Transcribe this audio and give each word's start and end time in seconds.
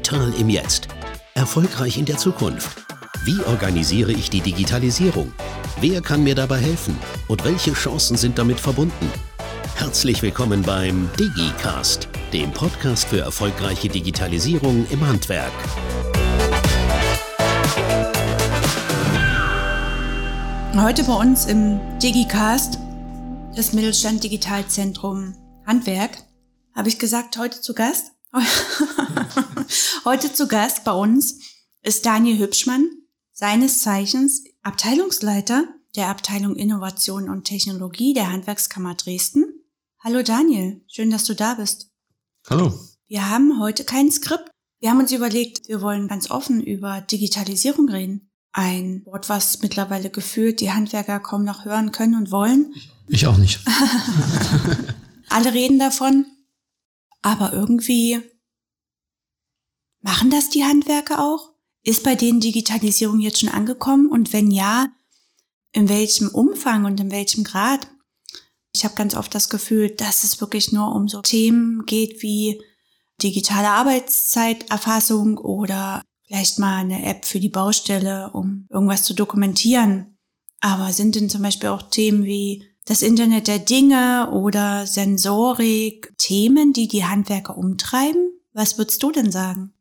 Digital 0.00 0.32
im 0.40 0.48
Jetzt. 0.48 0.88
Erfolgreich 1.34 1.98
in 1.98 2.06
der 2.06 2.16
Zukunft. 2.16 2.86
Wie 3.24 3.38
organisiere 3.44 4.12
ich 4.12 4.30
die 4.30 4.40
Digitalisierung? 4.40 5.30
Wer 5.78 6.00
kann 6.00 6.24
mir 6.24 6.34
dabei 6.34 6.56
helfen? 6.56 6.98
Und 7.28 7.44
welche 7.44 7.74
Chancen 7.74 8.16
sind 8.16 8.38
damit 8.38 8.58
verbunden? 8.58 9.12
Herzlich 9.74 10.22
willkommen 10.22 10.62
beim 10.62 11.10
DigiCast, 11.18 12.08
dem 12.32 12.50
Podcast 12.50 13.08
für 13.08 13.20
erfolgreiche 13.20 13.90
Digitalisierung 13.90 14.86
im 14.88 15.06
Handwerk. 15.06 15.52
Heute 20.76 21.04
bei 21.04 21.14
uns 21.14 21.44
im 21.44 21.78
DigiCast 21.98 22.78
das 23.54 23.74
Mittelstand 23.74 24.24
Digitalzentrum 24.24 25.34
Handwerk. 25.66 26.16
Habe 26.74 26.88
ich 26.88 26.98
gesagt, 26.98 27.36
heute 27.36 27.60
zu 27.60 27.74
Gast? 27.74 28.12
heute 30.04 30.32
zu 30.32 30.46
Gast 30.46 30.84
bei 30.84 30.92
uns 30.92 31.40
ist 31.82 32.06
Daniel 32.06 32.38
Hübschmann, 32.38 32.88
seines 33.32 33.80
Zeichens 33.80 34.44
Abteilungsleiter 34.62 35.64
der 35.96 36.08
Abteilung 36.08 36.54
Innovation 36.54 37.28
und 37.28 37.44
Technologie 37.44 38.14
der 38.14 38.30
Handwerkskammer 38.30 38.94
Dresden. 38.94 39.46
Hallo 39.98 40.22
Daniel, 40.22 40.80
schön, 40.86 41.10
dass 41.10 41.24
du 41.24 41.34
da 41.34 41.54
bist. 41.54 41.90
Hallo. 42.48 42.72
Wir 43.08 43.28
haben 43.28 43.58
heute 43.58 43.82
kein 43.82 44.12
Skript. 44.12 44.48
Wir 44.78 44.90
haben 44.90 45.00
uns 45.00 45.10
überlegt, 45.10 45.66
wir 45.66 45.80
wollen 45.80 46.06
ganz 46.06 46.30
offen 46.30 46.62
über 46.62 47.00
Digitalisierung 47.00 47.88
reden. 47.88 48.30
Ein 48.52 49.02
Wort, 49.06 49.28
was 49.28 49.60
mittlerweile 49.60 50.08
gefühlt 50.08 50.60
die 50.60 50.70
Handwerker 50.70 51.18
kaum 51.18 51.42
noch 51.42 51.64
hören 51.64 51.90
können 51.90 52.14
und 52.14 52.30
wollen. 52.30 52.74
Ich 53.08 53.26
auch 53.26 53.38
nicht. 53.38 53.58
Alle 55.28 55.52
reden 55.52 55.80
davon, 55.80 56.26
aber 57.22 57.52
irgendwie 57.52 58.20
machen 60.00 60.30
das 60.30 60.50
die 60.50 60.64
Handwerker 60.64 61.24
auch? 61.24 61.50
Ist 61.82 62.04
bei 62.04 62.14
denen 62.14 62.40
Digitalisierung 62.40 63.20
jetzt 63.20 63.40
schon 63.40 63.48
angekommen? 63.48 64.08
Und 64.08 64.32
wenn 64.32 64.50
ja, 64.50 64.88
in 65.72 65.88
welchem 65.88 66.28
Umfang 66.28 66.84
und 66.84 67.00
in 67.00 67.10
welchem 67.10 67.44
Grad? 67.44 67.88
Ich 68.72 68.84
habe 68.84 68.94
ganz 68.94 69.14
oft 69.14 69.34
das 69.34 69.48
Gefühl, 69.48 69.90
dass 69.90 70.24
es 70.24 70.40
wirklich 70.40 70.72
nur 70.72 70.94
um 70.94 71.08
so 71.08 71.22
Themen 71.22 71.84
geht 71.86 72.22
wie 72.22 72.62
digitale 73.22 73.68
Arbeitszeiterfassung 73.68 75.38
oder 75.38 76.02
vielleicht 76.26 76.58
mal 76.58 76.78
eine 76.78 77.04
App 77.04 77.24
für 77.24 77.40
die 77.40 77.48
Baustelle, 77.48 78.30
um 78.32 78.66
irgendwas 78.70 79.02
zu 79.02 79.14
dokumentieren. 79.14 80.18
Aber 80.60 80.92
sind 80.92 81.14
denn 81.14 81.28
zum 81.28 81.42
Beispiel 81.42 81.70
auch 81.70 81.82
Themen 81.82 82.24
wie 82.24 82.69
das 82.84 83.02
Internet 83.02 83.46
der 83.46 83.58
Dinge 83.58 84.30
oder 84.32 84.86
Sensorik 84.86 86.12
Themen, 86.18 86.72
die 86.72 86.88
die 86.88 87.04
Handwerker 87.04 87.56
umtreiben? 87.56 88.32
Was 88.52 88.78
würdest 88.78 89.02
du 89.02 89.12
denn 89.12 89.30
sagen? 89.30 89.72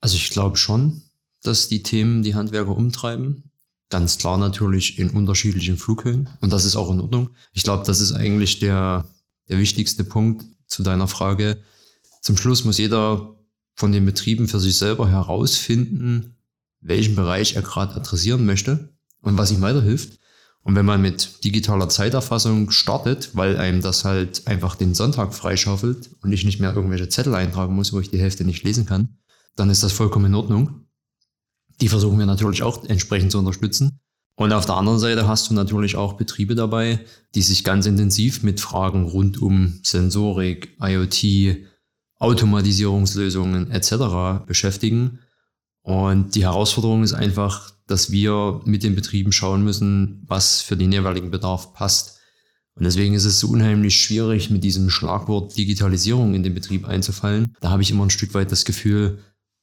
Also 0.00 0.16
ich 0.16 0.30
glaube 0.30 0.56
schon, 0.56 1.02
dass 1.42 1.68
die 1.68 1.82
Themen 1.82 2.22
die 2.22 2.34
Handwerker 2.34 2.76
umtreiben. 2.76 3.50
Ganz 3.88 4.18
klar 4.18 4.38
natürlich 4.38 4.98
in 4.98 5.10
unterschiedlichen 5.10 5.76
Flughöhen. 5.76 6.28
Und 6.40 6.52
das 6.52 6.64
ist 6.64 6.76
auch 6.76 6.90
in 6.90 7.00
Ordnung. 7.00 7.30
Ich 7.52 7.64
glaube, 7.64 7.84
das 7.84 8.00
ist 8.00 8.12
eigentlich 8.12 8.60
der, 8.60 9.04
der 9.48 9.58
wichtigste 9.58 10.04
Punkt 10.04 10.44
zu 10.68 10.82
deiner 10.82 11.08
Frage. 11.08 11.60
Zum 12.22 12.36
Schluss 12.36 12.64
muss 12.64 12.78
jeder 12.78 13.34
von 13.74 13.92
den 13.92 14.06
Betrieben 14.06 14.46
für 14.46 14.60
sich 14.60 14.76
selber 14.76 15.08
herausfinden, 15.08 16.36
welchen 16.80 17.16
Bereich 17.16 17.56
er 17.56 17.62
gerade 17.62 17.94
adressieren 17.94 18.46
möchte 18.46 18.94
und 19.22 19.36
was 19.36 19.50
ihm 19.50 19.60
weiterhilft. 19.60 20.19
Und 20.62 20.76
wenn 20.76 20.84
man 20.84 21.00
mit 21.00 21.42
digitaler 21.44 21.88
Zeiterfassung 21.88 22.70
startet, 22.70 23.30
weil 23.34 23.56
einem 23.56 23.80
das 23.80 24.04
halt 24.04 24.46
einfach 24.46 24.76
den 24.76 24.94
Sonntag 24.94 25.34
freischaufelt 25.34 26.10
und 26.22 26.32
ich 26.32 26.44
nicht 26.44 26.60
mehr 26.60 26.74
irgendwelche 26.74 27.08
Zettel 27.08 27.34
eintragen 27.34 27.74
muss, 27.74 27.92
wo 27.92 28.00
ich 28.00 28.10
die 28.10 28.20
Hälfte 28.20 28.44
nicht 28.44 28.62
lesen 28.62 28.84
kann, 28.86 29.16
dann 29.56 29.70
ist 29.70 29.82
das 29.82 29.92
vollkommen 29.92 30.26
in 30.26 30.34
Ordnung. 30.34 30.86
Die 31.80 31.88
versuchen 31.88 32.18
wir 32.18 32.26
natürlich 32.26 32.62
auch 32.62 32.84
entsprechend 32.84 33.32
zu 33.32 33.38
unterstützen. 33.38 34.00
Und 34.36 34.52
auf 34.52 34.64
der 34.64 34.76
anderen 34.76 34.98
Seite 34.98 35.28
hast 35.28 35.50
du 35.50 35.54
natürlich 35.54 35.96
auch 35.96 36.14
Betriebe 36.14 36.54
dabei, 36.54 37.00
die 37.34 37.42
sich 37.42 37.64
ganz 37.64 37.86
intensiv 37.86 38.42
mit 38.42 38.60
Fragen 38.60 39.04
rund 39.04 39.40
um 39.40 39.80
Sensorik, 39.82 40.76
IoT, 40.80 41.58
Automatisierungslösungen 42.18 43.70
etc. 43.70 44.46
beschäftigen. 44.46 45.18
Und 45.82 46.34
die 46.34 46.44
Herausforderung 46.44 47.02
ist 47.02 47.14
einfach, 47.14 47.72
dass 47.86 48.10
wir 48.10 48.60
mit 48.64 48.82
den 48.82 48.94
Betrieben 48.94 49.32
schauen 49.32 49.64
müssen, 49.64 50.22
was 50.26 50.60
für 50.60 50.76
den 50.76 50.92
jeweiligen 50.92 51.30
Bedarf 51.30 51.72
passt. 51.72 52.18
Und 52.74 52.84
deswegen 52.84 53.14
ist 53.14 53.24
es 53.24 53.40
so 53.40 53.48
unheimlich 53.48 54.00
schwierig, 54.00 54.50
mit 54.50 54.62
diesem 54.62 54.90
Schlagwort 54.90 55.56
Digitalisierung 55.56 56.34
in 56.34 56.42
den 56.42 56.54
Betrieb 56.54 56.86
einzufallen. 56.86 57.54
Da 57.60 57.70
habe 57.70 57.82
ich 57.82 57.90
immer 57.90 58.04
ein 58.04 58.10
Stück 58.10 58.32
weit 58.34 58.52
das 58.52 58.64
Gefühl, 58.64 59.18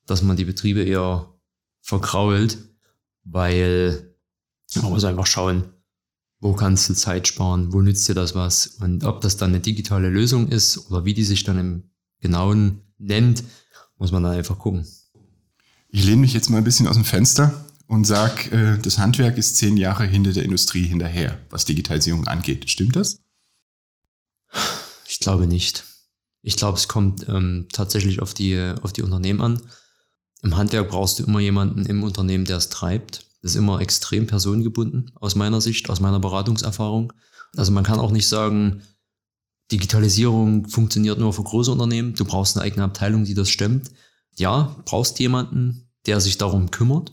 dass 0.05 0.21
man 0.21 0.37
die 0.37 0.45
Betriebe 0.45 0.83
eher 0.83 1.33
verkrault, 1.81 2.57
weil 3.23 4.15
man 4.75 4.91
muss 4.91 5.03
einfach 5.03 5.25
schauen, 5.25 5.63
wo 6.39 6.53
kannst 6.53 6.89
du 6.89 6.93
Zeit 6.93 7.27
sparen, 7.27 7.73
wo 7.73 7.81
nützt 7.81 8.07
dir 8.07 8.13
das 8.13 8.35
was 8.35 8.67
und 8.67 9.03
ob 9.03 9.21
das 9.21 9.37
dann 9.37 9.51
eine 9.51 9.59
digitale 9.59 10.09
Lösung 10.09 10.49
ist 10.49 10.89
oder 10.89 11.05
wie 11.05 11.13
die 11.13 11.23
sich 11.23 11.43
dann 11.43 11.57
im 11.57 11.83
genauen 12.19 12.81
nennt, 12.97 13.43
muss 13.97 14.11
man 14.11 14.23
dann 14.23 14.33
einfach 14.33 14.59
gucken. 14.59 14.85
Ich 15.89 16.03
lehne 16.03 16.21
mich 16.21 16.33
jetzt 16.33 16.49
mal 16.49 16.57
ein 16.57 16.63
bisschen 16.63 16.87
aus 16.87 16.95
dem 16.95 17.05
Fenster 17.05 17.65
und 17.87 18.05
sage, 18.05 18.51
äh, 18.51 18.77
das 18.81 18.97
Handwerk 18.97 19.37
ist 19.37 19.57
zehn 19.57 19.77
Jahre 19.77 20.05
hinter 20.05 20.33
der 20.33 20.43
Industrie 20.43 20.85
hinterher, 20.85 21.39
was 21.49 21.65
Digitalisierung 21.65 22.27
angeht. 22.27 22.69
Stimmt 22.69 22.95
das? 22.95 23.21
Ich 25.07 25.19
glaube 25.19 25.47
nicht. 25.47 25.85
Ich 26.41 26.57
glaube, 26.57 26.77
es 26.77 26.87
kommt 26.87 27.27
ähm, 27.27 27.67
tatsächlich 27.71 28.21
auf 28.21 28.33
die, 28.33 28.73
auf 28.81 28.93
die 28.93 29.01
Unternehmen 29.01 29.41
an. 29.41 29.61
Im 30.43 30.55
Handwerk 30.55 30.89
brauchst 30.89 31.19
du 31.19 31.23
immer 31.23 31.39
jemanden 31.39 31.85
im 31.85 32.03
Unternehmen, 32.03 32.45
der 32.45 32.57
es 32.57 32.69
treibt. 32.69 33.25
Das 33.41 33.51
ist 33.51 33.57
immer 33.57 33.81
extrem 33.81 34.27
personengebunden, 34.27 35.11
aus 35.15 35.35
meiner 35.35 35.61
Sicht, 35.61 35.89
aus 35.89 35.99
meiner 35.99 36.19
Beratungserfahrung. 36.19 37.13
Also 37.55 37.71
man 37.71 37.83
kann 37.83 37.99
auch 37.99 38.11
nicht 38.11 38.27
sagen, 38.27 38.83
Digitalisierung 39.71 40.67
funktioniert 40.67 41.19
nur 41.19 41.33
für 41.33 41.43
große 41.43 41.71
Unternehmen. 41.71 42.13
Du 42.13 42.25
brauchst 42.25 42.55
eine 42.55 42.65
eigene 42.65 42.83
Abteilung, 42.83 43.25
die 43.25 43.33
das 43.33 43.49
stemmt. 43.49 43.91
Ja, 44.37 44.75
brauchst 44.85 45.19
jemanden, 45.19 45.89
der 46.05 46.21
sich 46.21 46.37
darum 46.37 46.71
kümmert, 46.71 47.11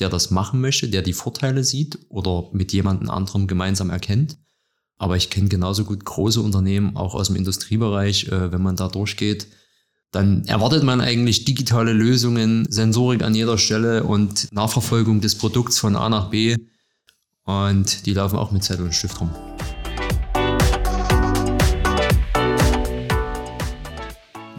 der 0.00 0.08
das 0.08 0.30
machen 0.30 0.60
möchte, 0.60 0.88
der 0.88 1.02
die 1.02 1.12
Vorteile 1.12 1.64
sieht 1.64 1.98
oder 2.08 2.48
mit 2.52 2.72
jemandem 2.72 3.10
anderem 3.10 3.46
gemeinsam 3.46 3.90
erkennt. 3.90 4.38
Aber 4.96 5.16
ich 5.16 5.30
kenne 5.30 5.48
genauso 5.48 5.84
gut 5.84 6.04
große 6.04 6.40
Unternehmen, 6.40 6.96
auch 6.96 7.14
aus 7.14 7.28
dem 7.28 7.36
Industriebereich, 7.36 8.28
äh, 8.28 8.52
wenn 8.52 8.62
man 8.62 8.76
da 8.76 8.88
durchgeht, 8.88 9.48
dann 10.10 10.44
erwartet 10.46 10.82
man 10.82 11.00
eigentlich 11.00 11.44
digitale 11.44 11.92
Lösungen, 11.92 12.66
Sensorik 12.70 13.22
an 13.22 13.34
jeder 13.34 13.58
Stelle 13.58 14.04
und 14.04 14.52
Nachverfolgung 14.52 15.20
des 15.20 15.36
Produkts 15.36 15.78
von 15.78 15.96
A 15.96 16.08
nach 16.08 16.30
B. 16.30 16.56
Und 17.44 18.06
die 18.06 18.14
laufen 18.14 18.38
auch 18.38 18.50
mit 18.50 18.64
Zettel 18.64 18.86
und 18.86 18.94
Stift 18.94 19.20
rum. 19.20 19.30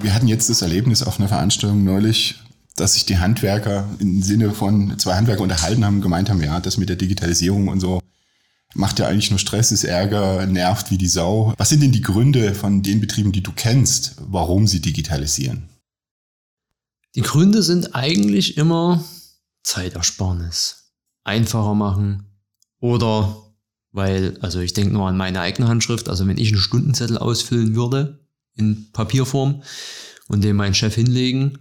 Wir 0.01 0.13
hatten 0.13 0.27
jetzt 0.27 0.49
das 0.49 0.61
Erlebnis 0.61 1.03
auf 1.03 1.19
einer 1.19 1.27
Veranstaltung 1.27 1.83
neulich, 1.83 2.39
dass 2.75 2.93
sich 2.93 3.05
die 3.05 3.17
Handwerker 3.17 3.89
im 3.99 4.23
Sinne 4.23 4.51
von 4.51 4.97
zwei 4.97 5.15
Handwerker 5.15 5.41
unterhalten 5.41 5.83
haben, 5.83 5.99
gemeint 6.01 6.29
haben, 6.29 6.41
ja, 6.41 6.59
das 6.61 6.77
mit 6.77 6.87
der 6.87 6.95
Digitalisierung 6.95 7.67
und 7.67 7.81
so 7.81 8.01
macht 8.75 8.99
ja 8.99 9.07
eigentlich 9.07 9.29
nur 9.29 9.39
Stress, 9.39 9.71
ist 9.71 9.83
Ärger, 9.83 10.45
nervt 10.45 10.91
wie 10.91 10.97
die 10.97 11.07
Sau. 11.07 11.53
Was 11.57 11.69
sind 11.69 11.81
denn 11.81 11.91
die 11.91 12.01
Gründe 12.01 12.53
von 12.55 12.81
den 12.81 13.01
Betrieben, 13.01 13.31
die 13.31 13.43
du 13.43 13.51
kennst, 13.51 14.15
warum 14.19 14.67
sie 14.67 14.79
digitalisieren? 14.79 15.67
Die 17.15 17.21
Gründe 17.21 17.63
sind 17.63 17.95
eigentlich 17.95 18.57
immer 18.57 19.03
Zeitersparnis, 19.63 20.93
einfacher 21.23 21.73
machen 21.73 22.25
oder 22.79 23.35
weil, 23.91 24.37
also 24.41 24.59
ich 24.59 24.73
denke 24.73 24.93
nur 24.93 25.07
an 25.07 25.17
meine 25.17 25.41
eigene 25.41 25.67
Handschrift, 25.67 26.07
also 26.07 26.27
wenn 26.27 26.37
ich 26.37 26.49
einen 26.49 26.61
Stundenzettel 26.61 27.17
ausfüllen 27.17 27.75
würde 27.75 28.18
in 28.59 28.91
Papierform 28.91 29.63
und 30.27 30.43
den 30.43 30.55
meinen 30.55 30.75
Chef 30.75 30.95
hinlegen, 30.95 31.57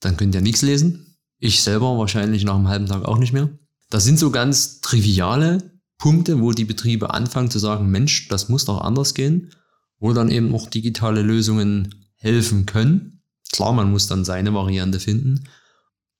dann 0.00 0.16
könnt 0.16 0.34
ihr 0.34 0.40
nichts 0.40 0.62
lesen. 0.62 1.16
Ich 1.38 1.62
selber 1.62 1.98
wahrscheinlich 1.98 2.44
nach 2.44 2.54
einem 2.54 2.68
halben 2.68 2.86
Tag 2.86 3.04
auch 3.04 3.18
nicht 3.18 3.32
mehr. 3.32 3.48
Das 3.90 4.04
sind 4.04 4.18
so 4.18 4.30
ganz 4.30 4.80
triviale 4.80 5.72
Punkte, 5.98 6.40
wo 6.40 6.52
die 6.52 6.64
Betriebe 6.64 7.12
anfangen 7.12 7.50
zu 7.50 7.58
sagen, 7.58 7.90
Mensch, 7.90 8.28
das 8.28 8.48
muss 8.48 8.64
doch 8.64 8.80
anders 8.80 9.14
gehen, 9.14 9.50
wo 9.98 10.12
dann 10.12 10.30
eben 10.30 10.54
auch 10.54 10.68
digitale 10.68 11.22
Lösungen 11.22 11.94
helfen 12.16 12.66
können. 12.66 13.22
Klar, 13.52 13.72
man 13.72 13.90
muss 13.90 14.06
dann 14.06 14.24
seine 14.24 14.52
Variante 14.54 15.00
finden. 15.00 15.44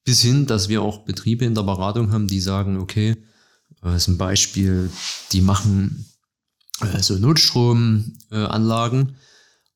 Bis 0.04 0.20
hin, 0.20 0.46
dass 0.46 0.68
wir 0.68 0.82
auch 0.82 1.04
Betriebe 1.04 1.44
in 1.44 1.54
der 1.54 1.62
Beratung 1.62 2.12
haben, 2.12 2.28
die 2.28 2.40
sagen, 2.40 2.78
okay, 2.78 3.16
das 3.80 4.02
ist 4.02 4.08
ein 4.08 4.18
Beispiel, 4.18 4.90
die 5.32 5.40
machen 5.40 6.06
äh, 6.80 7.02
so 7.02 7.18
Notstromanlagen 7.18 9.16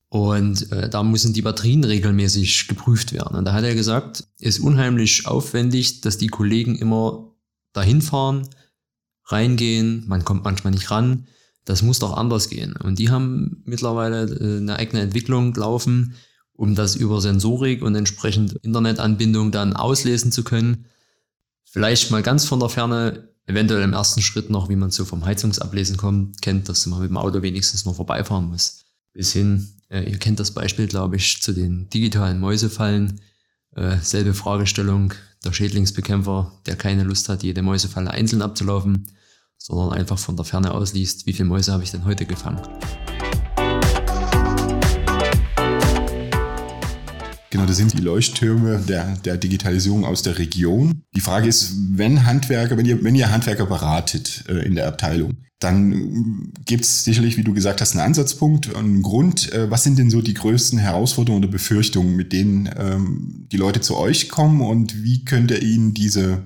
und 0.09 0.73
äh, 0.73 0.89
da 0.89 1.03
müssen 1.03 1.35
die 1.35 1.43
Batterien 1.43 1.85
regelmäßig 1.85 2.69
geprüft 2.69 3.13
werden. 3.13 3.37
Und 3.37 3.45
da 3.45 3.53
hat 3.53 3.65
er 3.65 3.75
gesagt, 3.75 4.25
ist 4.39 4.59
unheimlich 4.61 5.27
aufwendig, 5.27 6.01
dass 6.01 6.17
die 6.17 6.29
Kollegen 6.29 6.77
immer 6.77 7.35
dahin 7.75 8.01
fahren, 8.01 8.49
reingehen, 9.27 10.05
man 10.07 10.25
kommt 10.25 10.45
manchmal 10.45 10.73
nicht 10.73 10.91
ran. 10.91 11.27
Das 11.67 11.83
muss 11.83 11.99
doch 11.99 12.17
anders 12.17 12.49
gehen. 12.49 12.75
Und 12.77 12.99
die 12.99 13.11
haben 13.11 13.63
mittlerweile 13.67 14.25
äh, 14.25 14.57
eine 14.57 14.77
eigene 14.77 15.03
Entwicklung 15.03 15.55
laufen, 15.55 16.15
um 16.55 16.75
das 16.75 16.97
über 16.97 17.21
Sensorik 17.21 17.83
und 17.83 17.95
entsprechend 17.95 18.55
Internetanbindung 18.63 19.53
dann 19.53 19.75
auslesen 19.75 20.33
zu 20.33 20.43
können. 20.43 20.87
Vielleicht 21.65 22.11
mal 22.11 22.23
ganz 22.23 22.47
von 22.47 22.61
der 22.61 22.71
Ferne, 22.71 23.29
eventuell 23.45 23.83
im 23.83 23.93
ersten 23.93 24.23
Schritt 24.23 24.49
noch, 24.49 24.71
wie 24.71 24.77
man 24.77 24.91
so 24.91 25.05
vom 25.05 25.27
Heizungsablesen 25.27 25.99
kommt, 25.99 26.41
kennt, 26.41 26.71
dass 26.71 26.87
man 26.87 27.01
mit 27.01 27.11
dem 27.11 27.19
Auto 27.19 27.43
wenigstens 27.43 27.85
nur 27.85 27.95
vorbeifahren 27.95 28.49
muss. 28.49 28.87
Bis 29.13 29.33
hin, 29.33 29.69
äh, 29.91 30.03
ihr 30.11 30.19
kennt 30.19 30.41
das 30.41 30.53
Beispiel, 30.53 30.87
glaube 30.87 31.17
ich, 31.17 31.43
zu 31.43 31.53
den 31.53 31.89
digitalen 31.91 32.41
Mäusefallen. 32.41 33.21
Äh, 33.75 33.99
selbe 33.99 34.35
Fragestellung, 34.35 35.15
der 35.45 35.53
Schädlingsbekämpfer, 35.53 36.53
der 36.67 36.77
keine 36.77 37.05
Lust 37.05 37.29
hat, 37.29 37.43
jede 37.43 37.63
Mäusefalle 37.63 38.11
einzeln 38.11 38.43
abzulaufen, 38.43 39.07
sondern 39.57 39.93
einfach 39.93 40.19
von 40.19 40.37
der 40.37 40.45
Ferne 40.45 40.73
ausliest, 40.73 41.27
wie 41.27 41.33
viele 41.33 41.49
Mäuse 41.49 41.73
habe 41.73 41.85
ich 41.85 41.91
denn 41.91 42.05
heute 42.05 42.27
gefangen. 42.27 42.61
Genau, 47.59 47.67
das 47.67 47.77
sind 47.79 47.99
die 47.99 48.03
Leuchttürme 48.03 48.79
der, 48.89 49.17
der 49.17 49.37
Digitalisierung 49.37 50.05
aus 50.05 50.23
der 50.23 50.39
Region. 50.39 51.03
Die 51.17 51.21
Frage 51.21 51.49
ist, 51.49 51.75
wenn 51.91 52.25
Handwerker, 52.25 52.77
wenn 52.77 52.87
ihr, 52.87 53.03
wenn 53.03 53.17
ihr 53.17 53.33
Handwerker 53.33 53.67
beratet 53.67 54.45
äh, 54.49 54.65
in 54.65 54.77
der 54.77 54.87
Abteilung, 54.87 55.39
dann 55.59 56.53
gibt 56.67 56.85
es 56.85 57.03
sicherlich, 57.03 57.37
wie 57.37 57.43
du 57.43 57.53
gesagt 57.53 57.81
hast, 57.81 57.97
einen 57.97 58.07
Ansatzpunkt, 58.07 58.77
einen 58.77 59.03
Grund. 59.03 59.53
Äh, 59.53 59.73
was 59.73 59.83
sind 59.83 59.99
denn 59.99 60.09
so 60.09 60.23
die 60.23 60.35
größten 60.35 60.79
Herausforderungen 60.79 61.43
oder 61.43 61.51
Befürchtungen, 61.51 62.15
mit 62.15 62.33
denen 62.33 62.71
ähm, 62.77 63.49
die 63.51 63.57
Leute 63.57 63.81
zu 63.81 63.97
euch 63.97 64.29
kommen 64.29 64.61
und 64.61 65.03
wie 65.03 65.25
könnt 65.25 65.51
ihr 65.51 65.61
ihnen 65.61 65.95
diese 65.95 66.45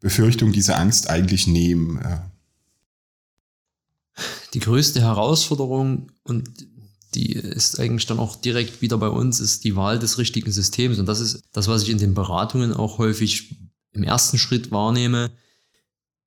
Befürchtung, 0.00 0.52
diese 0.52 0.76
Angst 0.76 1.10
eigentlich 1.10 1.46
nehmen? 1.46 1.98
Äh? 1.98 2.16
Die 4.54 4.60
größte 4.60 5.02
Herausforderung 5.02 6.12
und 6.22 6.48
die 7.16 7.32
ist 7.32 7.80
eigentlich 7.80 8.06
dann 8.06 8.18
auch 8.18 8.36
direkt 8.36 8.82
wieder 8.82 8.98
bei 8.98 9.08
uns, 9.08 9.40
ist 9.40 9.64
die 9.64 9.74
Wahl 9.74 9.98
des 9.98 10.18
richtigen 10.18 10.52
Systems. 10.52 10.98
Und 10.98 11.06
das 11.06 11.20
ist 11.20 11.42
das, 11.52 11.66
was 11.66 11.82
ich 11.82 11.90
in 11.90 11.98
den 11.98 12.14
Beratungen 12.14 12.72
auch 12.74 12.98
häufig 12.98 13.56
im 13.92 14.02
ersten 14.02 14.38
Schritt 14.38 14.70
wahrnehme. 14.70 15.30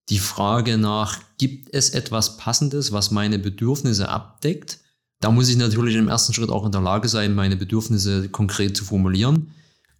Die 0.10 0.20
Frage 0.20 0.78
nach, 0.78 1.20
gibt 1.38 1.74
es 1.74 1.92
etwas 1.92 2.38
Passendes, 2.38 2.92
was 2.92 3.12
meine 3.12 3.38
Bedürfnisse 3.38 4.10
abdeckt? 4.10 4.80
Da 5.22 5.32
muss 5.32 5.50
ich 5.50 5.58
natürlich 5.58 5.96
im 5.96 6.08
ersten 6.08 6.34
Schritt 6.34 6.50
auch 6.50 6.66
in 6.66 6.72
der 6.72 6.82
Lage 6.82 7.08
sein, 7.08 7.36
meine 7.36 7.56
Bedürfnisse 7.56 8.30
konkret 8.30 8.76
zu 8.76 8.84
formulieren. 8.84 9.52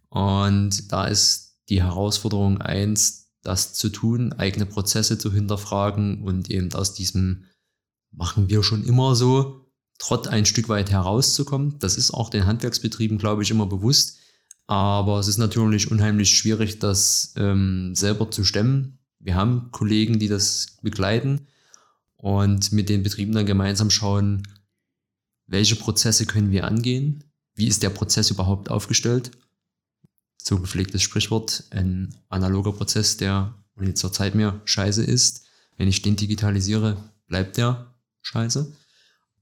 Und 0.08 0.90
da 0.92 1.06
ist 1.06 1.58
die 1.68 1.82
Herausforderung 1.82 2.60
eins, 2.60 3.28
das 3.42 3.74
zu 3.74 3.88
tun, 3.88 4.32
eigene 4.32 4.66
Prozesse 4.66 5.16
zu 5.16 5.32
hinterfragen 5.32 6.24
und 6.24 6.50
eben 6.50 6.72
aus 6.74 6.92
diesem 6.94 7.44
machen 8.10 8.50
wir 8.50 8.62
schon 8.64 8.84
immer 8.84 9.14
so 9.14 9.59
Trott 10.00 10.28
ein 10.28 10.46
Stück 10.46 10.68
weit 10.68 10.90
herauszukommen. 10.90 11.78
Das 11.78 11.96
ist 11.96 12.10
auch 12.10 12.30
den 12.30 12.46
Handwerksbetrieben, 12.46 13.18
glaube 13.18 13.42
ich, 13.42 13.50
immer 13.50 13.66
bewusst. 13.66 14.18
Aber 14.66 15.18
es 15.18 15.28
ist 15.28 15.36
natürlich 15.36 15.90
unheimlich 15.90 16.36
schwierig, 16.36 16.78
das 16.78 17.34
ähm, 17.36 17.94
selber 17.94 18.30
zu 18.30 18.42
stemmen. 18.42 18.98
Wir 19.18 19.34
haben 19.34 19.68
Kollegen, 19.72 20.18
die 20.18 20.28
das 20.28 20.78
begleiten 20.82 21.46
und 22.16 22.72
mit 22.72 22.88
den 22.88 23.02
Betrieben 23.02 23.32
dann 23.32 23.46
gemeinsam 23.46 23.90
schauen, 23.90 24.42
welche 25.46 25.76
Prozesse 25.76 26.24
können 26.24 26.50
wir 26.50 26.66
angehen, 26.66 27.24
wie 27.54 27.66
ist 27.66 27.82
der 27.82 27.90
Prozess 27.90 28.30
überhaupt 28.30 28.70
aufgestellt. 28.70 29.32
So 30.42 30.58
gepflegtes 30.58 31.02
Sprichwort, 31.02 31.64
ein 31.70 32.14
analoger 32.30 32.72
Prozess, 32.72 33.18
der 33.18 33.54
zur 33.94 34.12
Zeit 34.12 34.34
mir 34.34 34.60
scheiße 34.64 35.04
ist. 35.04 35.44
Wenn 35.76 35.88
ich 35.88 36.00
den 36.00 36.16
digitalisiere, 36.16 36.96
bleibt 37.26 37.58
der 37.58 37.94
scheiße. 38.22 38.72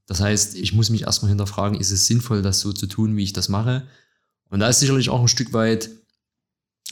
Das 0.09 0.21
heißt, 0.21 0.55
ich 0.55 0.73
muss 0.73 0.89
mich 0.89 1.03
erstmal 1.03 1.29
hinterfragen, 1.29 1.79
ist 1.79 1.91
es 1.91 2.07
sinnvoll, 2.07 2.41
das 2.41 2.61
so 2.61 2.73
zu 2.73 2.87
tun, 2.87 3.15
wie 3.15 3.23
ich 3.23 3.31
das 3.31 3.47
mache? 3.47 3.83
Und 4.49 4.59
da 4.59 4.67
ist 4.67 4.79
sicherlich 4.79 5.09
auch 5.09 5.21
ein 5.21 5.27
Stück 5.27 5.53
weit, 5.53 5.91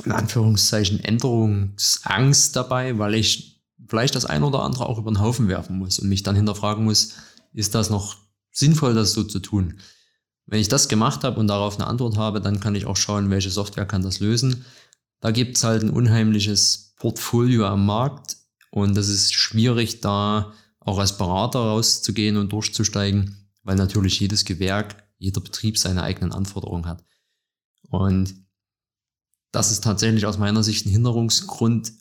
in 0.05 0.11
Anführungszeichen, 0.11 1.03
Änderungsangst 1.03 2.55
dabei, 2.55 2.99
weil 2.99 3.15
ich 3.15 3.59
vielleicht 3.87 4.13
das 4.13 4.25
ein 4.25 4.43
oder 4.43 4.61
andere 4.61 4.85
auch 4.85 4.99
über 4.99 5.09
den 5.09 5.19
Haufen 5.19 5.47
werfen 5.47 5.79
muss 5.79 5.97
und 5.97 6.09
mich 6.09 6.21
dann 6.21 6.35
hinterfragen 6.35 6.83
muss, 6.83 7.13
ist 7.53 7.73
das 7.73 7.89
noch 7.89 8.17
sinnvoll, 8.51 8.93
das 8.93 9.13
so 9.13 9.23
zu 9.23 9.39
tun? 9.39 9.79
Wenn 10.45 10.59
ich 10.59 10.67
das 10.67 10.87
gemacht 10.87 11.23
habe 11.23 11.39
und 11.39 11.47
darauf 11.47 11.79
eine 11.79 11.87
Antwort 11.87 12.17
habe, 12.17 12.39
dann 12.39 12.59
kann 12.59 12.75
ich 12.75 12.85
auch 12.85 12.97
schauen, 12.97 13.31
welche 13.31 13.49
Software 13.49 13.87
kann 13.87 14.03
das 14.03 14.19
lösen. 14.19 14.63
Da 15.21 15.31
gibt 15.31 15.57
es 15.57 15.63
halt 15.63 15.81
ein 15.81 15.89
unheimliches 15.89 16.93
Portfolio 16.97 17.65
am 17.65 17.83
Markt 17.83 18.37
und 18.69 18.95
das 18.95 19.07
ist 19.07 19.33
schwierig, 19.33 20.01
da 20.01 20.53
auch 20.87 20.99
als 20.99 21.17
Berater 21.17 21.59
rauszugehen 21.59 22.37
und 22.37 22.53
durchzusteigen, 22.53 23.49
weil 23.63 23.75
natürlich 23.75 24.21
jedes 24.21 24.45
Gewerk, 24.45 25.03
jeder 25.17 25.41
Betrieb 25.41 25.77
seine 25.77 26.01
eigenen 26.01 26.31
Anforderungen 26.31 26.85
hat. 26.85 27.03
Und 27.89 28.33
das 29.51 29.69
ist 29.71 29.83
tatsächlich 29.83 30.25
aus 30.25 30.37
meiner 30.37 30.63
Sicht 30.63 30.85
ein 30.85 30.91
Hinderungsgrund 30.91 31.91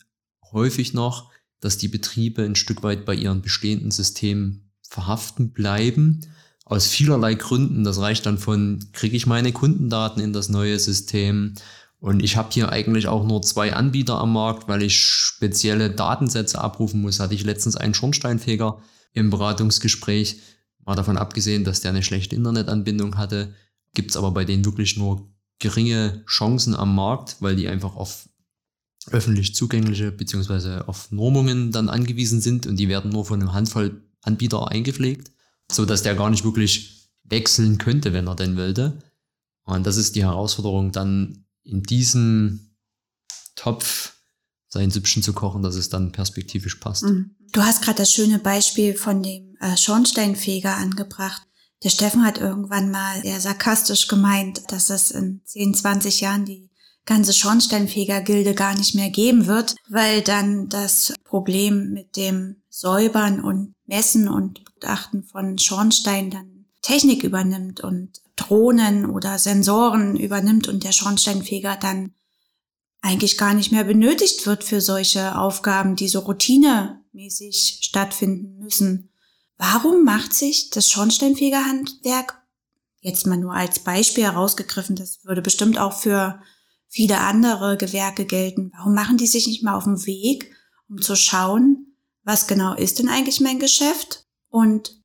häufig 0.53 0.93
noch, 0.93 1.29
dass 1.59 1.77
die 1.77 1.89
Betriebe 1.89 2.43
ein 2.43 2.55
Stück 2.55 2.81
weit 2.81 3.05
bei 3.05 3.13
ihren 3.13 3.41
bestehenden 3.41 3.91
Systemen 3.91 4.71
verhaften 4.81 5.51
bleiben. 5.51 6.21
Aus 6.63 6.87
vielerlei 6.87 7.33
Gründen. 7.33 7.83
Das 7.83 7.99
reicht 7.99 8.25
dann 8.25 8.37
von, 8.37 8.85
kriege 8.93 9.17
ich 9.17 9.25
meine 9.25 9.51
Kundendaten 9.51 10.23
in 10.23 10.31
das 10.31 10.47
neue 10.47 10.79
System? 10.79 11.55
Und 11.99 12.21
ich 12.21 12.37
habe 12.37 12.49
hier 12.51 12.69
eigentlich 12.69 13.07
auch 13.07 13.25
nur 13.25 13.41
zwei 13.41 13.73
Anbieter 13.73 14.19
am 14.19 14.33
Markt, 14.33 14.67
weil 14.67 14.83
ich 14.83 14.97
spezielle 14.97 15.89
Datensätze 15.89 16.61
abrufen 16.61 17.01
muss. 17.01 17.19
Hatte 17.19 17.33
ich 17.33 17.43
letztens 17.43 17.75
einen 17.75 17.93
Schornsteinfeger 17.93 18.79
im 19.13 19.29
Beratungsgespräch. 19.29 20.39
Mal 20.85 20.95
davon 20.95 21.17
abgesehen, 21.17 21.63
dass 21.63 21.81
der 21.81 21.91
eine 21.91 22.03
schlechte 22.03 22.35
Internetanbindung 22.35 23.17
hatte, 23.17 23.53
gibt 23.93 24.11
es 24.11 24.17
aber 24.17 24.31
bei 24.31 24.45
denen 24.45 24.63
wirklich 24.63 24.95
nur 24.95 25.27
geringe 25.59 26.23
Chancen 26.27 26.75
am 26.75 26.93
Markt, 26.95 27.37
weil 27.39 27.55
die 27.55 27.67
einfach 27.67 27.95
auf 27.95 28.29
öffentlich 29.09 29.55
zugängliche 29.55 30.11
beziehungsweise 30.11 30.87
auf 30.87 31.11
Normungen 31.11 31.71
dann 31.71 31.89
angewiesen 31.89 32.41
sind 32.41 32.67
und 32.67 32.77
die 32.77 32.89
werden 32.89 33.11
nur 33.11 33.25
von 33.25 33.41
einem 33.41 33.53
Handvoll 33.53 34.01
Anbieter 34.21 34.69
eingepflegt, 34.69 35.31
so 35.71 35.85
dass 35.85 36.03
der 36.03 36.15
gar 36.15 36.29
nicht 36.29 36.43
wirklich 36.43 37.09
wechseln 37.23 37.77
könnte, 37.77 38.13
wenn 38.13 38.27
er 38.27 38.35
denn 38.35 38.57
wollte. 38.57 39.01
Und 39.63 39.85
das 39.85 39.97
ist 39.97 40.15
die 40.15 40.23
Herausforderung, 40.23 40.91
dann 40.91 41.45
in 41.67 41.83
diesem 41.83 42.75
Topf 43.55 44.13
sein 44.69 44.91
Süppchen 44.91 45.23
zu 45.23 45.33
kochen, 45.33 45.61
dass 45.61 45.75
es 45.75 45.89
dann 45.89 46.11
perspektivisch 46.11 46.75
passt. 46.75 47.03
Mhm. 47.03 47.35
Du 47.51 47.61
hast 47.61 47.81
gerade 47.81 47.97
das 47.99 48.11
schöne 48.11 48.39
Beispiel 48.39 48.95
von 48.95 49.23
dem 49.23 49.55
äh, 49.59 49.77
Schornsteinfeger 49.77 50.75
angebracht. 50.75 51.43
Der 51.83 51.89
Steffen 51.89 52.25
hat 52.25 52.37
irgendwann 52.37 52.91
mal 52.91 53.23
eher 53.25 53.39
sarkastisch 53.39 54.07
gemeint, 54.07 54.63
dass 54.69 54.89
es 54.89 55.11
in 55.11 55.41
10, 55.45 55.73
20 55.75 56.21
Jahren 56.21 56.45
die 56.45 56.69
ganze 57.05 57.33
Schornsteinfegergilde 57.33 58.53
gar 58.53 58.75
nicht 58.75 58.95
mehr 58.95 59.09
geben 59.09 59.47
wird, 59.47 59.75
weil 59.87 60.21
dann 60.21 60.67
das 60.67 61.13
Problem 61.23 61.93
mit 61.93 62.17
dem 62.17 62.61
Säubern 62.69 63.39
und 63.39 63.73
Messen 63.85 64.27
und 64.27 64.63
Beachten 64.79 65.23
von 65.23 65.57
Schornstein 65.57 66.29
dann 66.29 66.56
Technik 66.81 67.23
übernimmt 67.23 67.81
und 67.81 68.21
Drohnen 68.35 69.09
oder 69.09 69.39
Sensoren 69.39 70.15
übernimmt 70.15 70.67
und 70.67 70.83
der 70.83 70.91
Schornsteinfeger 70.91 71.77
dann 71.77 72.13
eigentlich 73.01 73.37
gar 73.37 73.53
nicht 73.53 73.71
mehr 73.71 73.83
benötigt 73.83 74.45
wird 74.45 74.63
für 74.63 74.81
solche 74.81 75.37
Aufgaben, 75.37 75.95
die 75.95 76.07
so 76.07 76.19
routinemäßig 76.19 77.79
stattfinden 77.81 78.57
müssen. 78.57 79.09
Warum 79.57 80.03
macht 80.03 80.33
sich 80.33 80.69
das 80.69 80.89
Schornsteinfegerhandwerk, 80.89 82.41
jetzt 83.01 83.25
mal 83.25 83.37
nur 83.37 83.53
als 83.53 83.79
Beispiel 83.79 84.23
herausgegriffen, 84.23 84.95
das 84.95 85.23
würde 85.23 85.41
bestimmt 85.41 85.79
auch 85.79 85.93
für 85.93 86.41
viele 86.87 87.19
andere 87.19 87.77
Gewerke 87.77 88.25
gelten, 88.25 88.71
warum 88.75 88.93
machen 88.93 89.17
die 89.17 89.27
sich 89.27 89.47
nicht 89.47 89.63
mal 89.63 89.75
auf 89.75 89.85
den 89.85 90.05
Weg, 90.05 90.51
um 90.89 91.01
zu 91.01 91.15
schauen, 91.15 91.95
was 92.23 92.47
genau 92.47 92.75
ist 92.75 92.99
denn 92.99 93.09
eigentlich 93.09 93.39
mein 93.39 93.59
Geschäft 93.59 94.25
und 94.49 94.96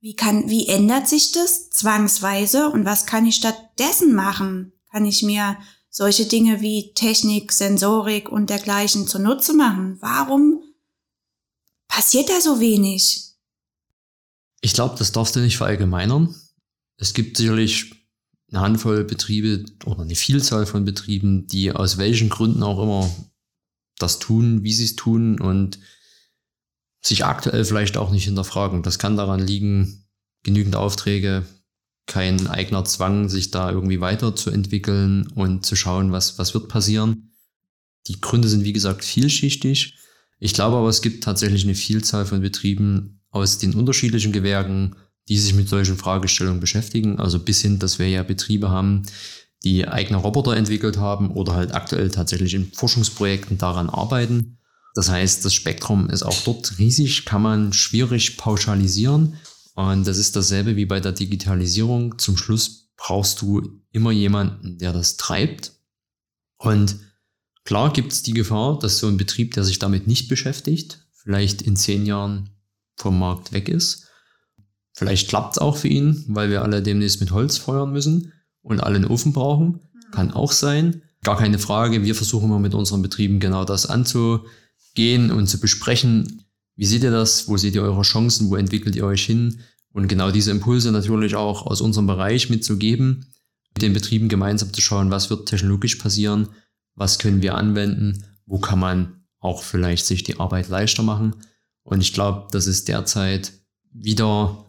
wie 0.00 0.14
kann, 0.14 0.48
wie 0.48 0.68
ändert 0.68 1.08
sich 1.08 1.32
das 1.32 1.70
zwangsweise 1.70 2.70
und 2.70 2.84
was 2.84 3.06
kann 3.06 3.26
ich 3.26 3.36
stattdessen 3.36 4.14
machen? 4.14 4.72
Kann 4.90 5.04
ich 5.04 5.22
mir 5.22 5.56
solche 5.90 6.26
Dinge 6.26 6.60
wie 6.60 6.92
Technik, 6.94 7.52
Sensorik 7.52 8.28
und 8.28 8.50
dergleichen 8.50 9.06
zunutze 9.06 9.54
machen? 9.54 9.98
Warum 10.00 10.62
passiert 11.88 12.28
da 12.28 12.40
so 12.40 12.60
wenig? 12.60 13.24
Ich 14.60 14.72
glaube, 14.72 14.96
das 14.98 15.12
darfst 15.12 15.36
du 15.36 15.40
nicht 15.40 15.56
verallgemeinern. 15.56 16.34
Es 16.96 17.14
gibt 17.14 17.36
sicherlich 17.36 17.94
eine 18.50 18.60
Handvoll 18.60 19.04
Betriebe 19.04 19.64
oder 19.84 20.02
eine 20.02 20.14
Vielzahl 20.14 20.66
von 20.66 20.84
Betrieben, 20.84 21.46
die 21.46 21.72
aus 21.72 21.98
welchen 21.98 22.28
Gründen 22.28 22.62
auch 22.62 22.82
immer 22.82 23.10
das 23.98 24.18
tun, 24.18 24.62
wie 24.62 24.72
sie 24.72 24.84
es 24.84 24.96
tun 24.96 25.40
und 25.40 25.78
sich 27.00 27.24
aktuell 27.24 27.64
vielleicht 27.64 27.96
auch 27.96 28.10
nicht 28.10 28.24
hinterfragen. 28.24 28.82
Das 28.82 28.98
kann 28.98 29.16
daran 29.16 29.40
liegen, 29.40 30.04
genügend 30.42 30.76
Aufträge, 30.76 31.44
kein 32.06 32.46
eigener 32.46 32.84
Zwang, 32.84 33.28
sich 33.28 33.50
da 33.50 33.70
irgendwie 33.70 34.00
weiterzuentwickeln 34.00 35.26
und 35.34 35.64
zu 35.64 35.76
schauen, 35.76 36.10
was, 36.10 36.38
was 36.38 36.54
wird 36.54 36.68
passieren. 36.68 37.32
Die 38.06 38.20
Gründe 38.20 38.48
sind, 38.48 38.64
wie 38.64 38.72
gesagt, 38.72 39.04
vielschichtig. 39.04 39.98
Ich 40.40 40.54
glaube 40.54 40.76
aber, 40.76 40.88
es 40.88 41.02
gibt 41.02 41.24
tatsächlich 41.24 41.64
eine 41.64 41.74
Vielzahl 41.74 42.24
von 42.24 42.40
Betrieben 42.40 43.20
aus 43.30 43.58
den 43.58 43.74
unterschiedlichen 43.74 44.32
Gewerken, 44.32 44.96
die 45.28 45.38
sich 45.38 45.54
mit 45.54 45.68
solchen 45.68 45.98
Fragestellungen 45.98 46.60
beschäftigen. 46.60 47.18
Also 47.18 47.38
bis 47.38 47.60
hin, 47.60 47.78
dass 47.78 47.98
wir 47.98 48.08
ja 48.08 48.22
Betriebe 48.22 48.70
haben, 48.70 49.02
die 49.64 49.86
eigene 49.86 50.18
Roboter 50.18 50.56
entwickelt 50.56 50.98
haben 50.98 51.30
oder 51.32 51.54
halt 51.54 51.74
aktuell 51.74 52.10
tatsächlich 52.10 52.54
in 52.54 52.72
Forschungsprojekten 52.72 53.58
daran 53.58 53.90
arbeiten. 53.90 54.57
Das 54.98 55.10
heißt, 55.10 55.44
das 55.44 55.54
Spektrum 55.54 56.10
ist 56.10 56.24
auch 56.24 56.42
dort 56.42 56.80
riesig, 56.80 57.24
kann 57.24 57.40
man 57.40 57.72
schwierig 57.72 58.36
pauschalisieren. 58.36 59.36
Und 59.76 60.04
das 60.08 60.18
ist 60.18 60.34
dasselbe 60.34 60.74
wie 60.74 60.86
bei 60.86 60.98
der 60.98 61.12
Digitalisierung. 61.12 62.18
Zum 62.18 62.36
Schluss 62.36 62.90
brauchst 62.96 63.40
du 63.40 63.80
immer 63.92 64.10
jemanden, 64.10 64.76
der 64.78 64.92
das 64.92 65.16
treibt. 65.16 65.70
Und 66.56 66.96
klar 67.62 67.92
gibt 67.92 68.12
es 68.12 68.24
die 68.24 68.32
Gefahr, 68.32 68.80
dass 68.80 68.98
so 68.98 69.06
ein 69.06 69.18
Betrieb, 69.18 69.54
der 69.54 69.62
sich 69.62 69.78
damit 69.78 70.08
nicht 70.08 70.26
beschäftigt, 70.26 71.06
vielleicht 71.12 71.62
in 71.62 71.76
zehn 71.76 72.04
Jahren 72.04 72.50
vom 72.96 73.20
Markt 73.20 73.52
weg 73.52 73.68
ist. 73.68 74.08
Vielleicht 74.94 75.28
klappt 75.28 75.52
es 75.52 75.58
auch 75.58 75.76
für 75.76 75.86
ihn, 75.86 76.24
weil 76.26 76.50
wir 76.50 76.62
alle 76.62 76.82
demnächst 76.82 77.20
mit 77.20 77.30
Holz 77.30 77.56
feuern 77.56 77.92
müssen 77.92 78.32
und 78.62 78.80
alle 78.80 78.96
einen 78.96 79.04
Ofen 79.06 79.32
brauchen. 79.32 79.78
Kann 80.10 80.32
auch 80.32 80.50
sein. 80.50 81.02
Gar 81.22 81.36
keine 81.36 81.60
Frage. 81.60 82.02
Wir 82.02 82.16
versuchen 82.16 82.50
mal 82.50 82.58
mit 82.58 82.74
unseren 82.74 83.00
Betrieben 83.00 83.38
genau 83.38 83.64
das 83.64 83.86
anzugehen 84.88 85.30
und 85.30 85.46
zu 85.46 85.60
besprechen. 85.60 86.44
Wie 86.76 86.86
seht 86.86 87.02
ihr 87.02 87.10
das? 87.10 87.48
Wo 87.48 87.56
seht 87.56 87.74
ihr 87.74 87.82
eure 87.82 88.02
Chancen? 88.02 88.50
Wo 88.50 88.56
entwickelt 88.56 88.96
ihr 88.96 89.04
euch 89.04 89.24
hin? 89.24 89.60
Und 89.92 90.08
genau 90.08 90.30
diese 90.30 90.50
Impulse 90.50 90.92
natürlich 90.92 91.34
auch 91.34 91.66
aus 91.66 91.80
unserem 91.80 92.06
Bereich 92.06 92.50
mitzugeben, 92.50 93.26
mit 93.74 93.82
den 93.82 93.92
Betrieben 93.92 94.28
gemeinsam 94.28 94.72
zu 94.72 94.80
schauen, 94.80 95.10
was 95.10 95.30
wird 95.30 95.48
technologisch 95.48 95.96
passieren, 95.96 96.48
was 96.94 97.18
können 97.18 97.42
wir 97.42 97.54
anwenden, 97.54 98.24
wo 98.46 98.58
kann 98.58 98.78
man 98.78 99.24
auch 99.40 99.62
vielleicht 99.62 100.06
sich 100.06 100.24
die 100.24 100.38
Arbeit 100.38 100.68
leichter 100.68 101.02
machen. 101.02 101.34
Und 101.82 102.00
ich 102.00 102.12
glaube, 102.12 102.48
das 102.52 102.66
ist 102.66 102.88
derzeit 102.88 103.52
wieder 103.92 104.64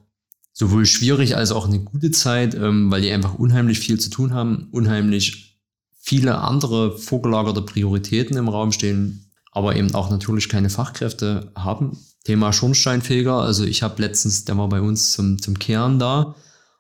sowohl 0.53 0.85
schwierig 0.85 1.35
als 1.35 1.51
auch 1.51 1.67
eine 1.67 1.79
gute 1.79 2.11
Zeit, 2.11 2.55
ähm, 2.55 2.91
weil 2.91 3.01
die 3.01 3.11
einfach 3.11 3.35
unheimlich 3.35 3.79
viel 3.79 3.99
zu 3.99 4.09
tun 4.09 4.33
haben, 4.33 4.67
unheimlich 4.71 5.59
viele 5.99 6.39
andere 6.39 6.97
vorgelagerte 6.97 7.61
Prioritäten 7.61 8.38
im 8.38 8.47
Raum 8.47 8.71
stehen, 8.71 9.28
aber 9.59 9.75
eben 9.75 9.93
auch 9.93 10.09
natürlich 10.09 10.47
keine 10.47 10.69
Fachkräfte 10.69 11.51
haben. 11.53 11.97
Thema 12.23 12.53
Schornsteinfeger, 12.53 13.33
also 13.33 13.65
ich 13.65 13.83
habe 13.83 14.01
letztens, 14.01 14.45
der 14.45 14.57
war 14.57 14.69
bei 14.69 14.79
uns 14.79 15.11
zum, 15.11 15.41
zum 15.41 15.59
Kehren 15.59 15.99
da 15.99 16.35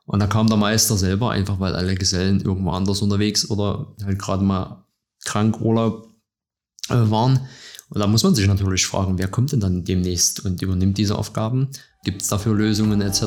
und 0.05 0.21
da 0.21 0.27
kam 0.27 0.47
der 0.47 0.55
Meister 0.55 0.95
selber, 0.95 1.31
einfach 1.31 1.59
weil 1.59 1.75
alle 1.75 1.95
Gesellen 1.95 2.39
irgendwo 2.39 2.71
anders 2.71 3.01
unterwegs 3.01 3.49
oder 3.49 3.93
halt 4.05 4.17
gerade 4.17 4.45
mal 4.45 4.85
krank 5.25 5.59
Urlaub 5.59 6.07
äh, 6.87 6.93
waren. 6.93 7.41
Und 7.89 7.99
da 7.99 8.07
muss 8.07 8.23
man 8.23 8.33
sich 8.33 8.47
natürlich 8.47 8.85
fragen, 8.85 9.17
wer 9.17 9.27
kommt 9.27 9.51
denn 9.51 9.59
dann 9.59 9.83
demnächst 9.83 10.45
und 10.45 10.61
übernimmt 10.61 10.97
diese 10.97 11.17
Aufgaben? 11.17 11.67
Gibt 12.05 12.21
es 12.21 12.29
dafür 12.29 12.55
Lösungen 12.55 13.01
etc.? 13.01 13.25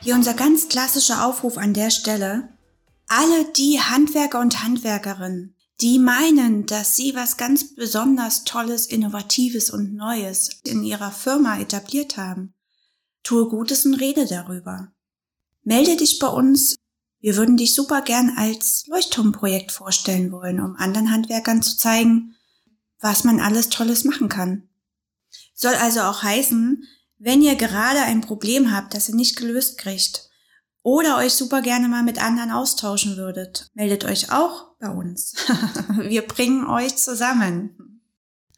Hier 0.00 0.16
unser 0.16 0.34
ganz 0.34 0.68
klassischer 0.68 1.24
Aufruf 1.24 1.56
an 1.56 1.72
der 1.72 1.90
Stelle. 1.90 2.48
Alle 3.14 3.52
die 3.52 3.78
Handwerker 3.78 4.40
und 4.40 4.62
Handwerkerinnen, 4.62 5.54
die 5.82 5.98
meinen, 5.98 6.64
dass 6.64 6.96
sie 6.96 7.14
was 7.14 7.36
ganz 7.36 7.74
besonders 7.74 8.44
Tolles, 8.44 8.86
Innovatives 8.86 9.68
und 9.70 9.94
Neues 9.94 10.60
in 10.64 10.82
ihrer 10.82 11.10
Firma 11.10 11.58
etabliert 11.58 12.16
haben, 12.16 12.54
tue 13.22 13.48
Gutes 13.48 13.84
und 13.84 13.94
rede 13.94 14.26
darüber. 14.26 14.92
Melde 15.62 15.96
dich 15.96 16.18
bei 16.18 16.28
uns 16.28 16.76
wir 17.22 17.36
würden 17.36 17.56
dich 17.56 17.76
super 17.76 18.02
gern 18.02 18.34
als 18.36 18.84
Leuchtturmprojekt 18.88 19.70
vorstellen 19.70 20.32
wollen, 20.32 20.60
um 20.60 20.74
anderen 20.74 21.12
Handwerkern 21.12 21.62
zu 21.62 21.76
zeigen, 21.76 22.34
was 22.98 23.22
man 23.22 23.38
alles 23.38 23.68
Tolles 23.68 24.02
machen 24.02 24.28
kann. 24.28 24.68
Soll 25.54 25.74
also 25.74 26.00
auch 26.00 26.24
heißen, 26.24 26.82
wenn 27.18 27.40
ihr 27.40 27.54
gerade 27.54 28.00
ein 28.00 28.22
Problem 28.22 28.74
habt, 28.74 28.94
das 28.94 29.08
ihr 29.08 29.14
nicht 29.14 29.36
gelöst 29.36 29.78
kriegt, 29.78 30.30
oder 30.82 31.18
euch 31.18 31.32
super 31.32 31.62
gerne 31.62 31.88
mal 31.88 32.02
mit 32.02 32.22
anderen 32.22 32.50
austauschen 32.50 33.16
würdet, 33.16 33.70
meldet 33.74 34.04
euch 34.04 34.32
auch 34.32 34.76
bei 34.80 34.88
uns. 34.88 35.34
Wir 36.08 36.22
bringen 36.22 36.66
euch 36.66 36.96
zusammen. 36.96 37.92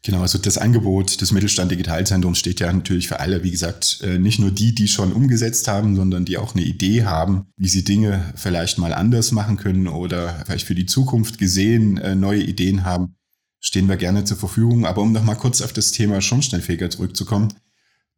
Genau, 0.04 0.20
also 0.20 0.36
das 0.36 0.58
Angebot 0.58 1.22
des 1.22 1.32
Mittelstand 1.32 1.70
Digitalzentrums 1.70 2.38
steht 2.38 2.60
ja 2.60 2.70
natürlich 2.70 3.08
für 3.08 3.20
alle, 3.20 3.42
wie 3.42 3.50
gesagt, 3.50 4.00
äh, 4.02 4.18
nicht 4.18 4.38
nur 4.38 4.50
die, 4.50 4.74
die 4.74 4.86
schon 4.86 5.14
umgesetzt 5.14 5.66
haben, 5.66 5.96
sondern 5.96 6.26
die 6.26 6.36
auch 6.36 6.54
eine 6.54 6.62
Idee 6.62 7.04
haben, 7.04 7.46
wie 7.56 7.68
sie 7.68 7.84
Dinge 7.84 8.34
vielleicht 8.36 8.76
mal 8.76 8.92
anders 8.92 9.32
machen 9.32 9.56
können 9.56 9.88
oder 9.88 10.42
vielleicht 10.44 10.66
für 10.66 10.74
die 10.74 10.84
Zukunft 10.84 11.38
gesehen 11.38 11.96
äh, 11.96 12.14
neue 12.14 12.42
Ideen 12.42 12.84
haben, 12.84 13.14
stehen 13.60 13.88
wir 13.88 13.96
gerne 13.96 14.24
zur 14.24 14.36
Verfügung. 14.36 14.84
Aber 14.84 15.00
um 15.00 15.12
noch 15.12 15.24
mal 15.24 15.36
kurz 15.36 15.62
auf 15.62 15.72
das 15.72 15.90
Thema 15.90 16.20
Schornsteinfeger 16.20 16.90
zurückzukommen. 16.90 17.54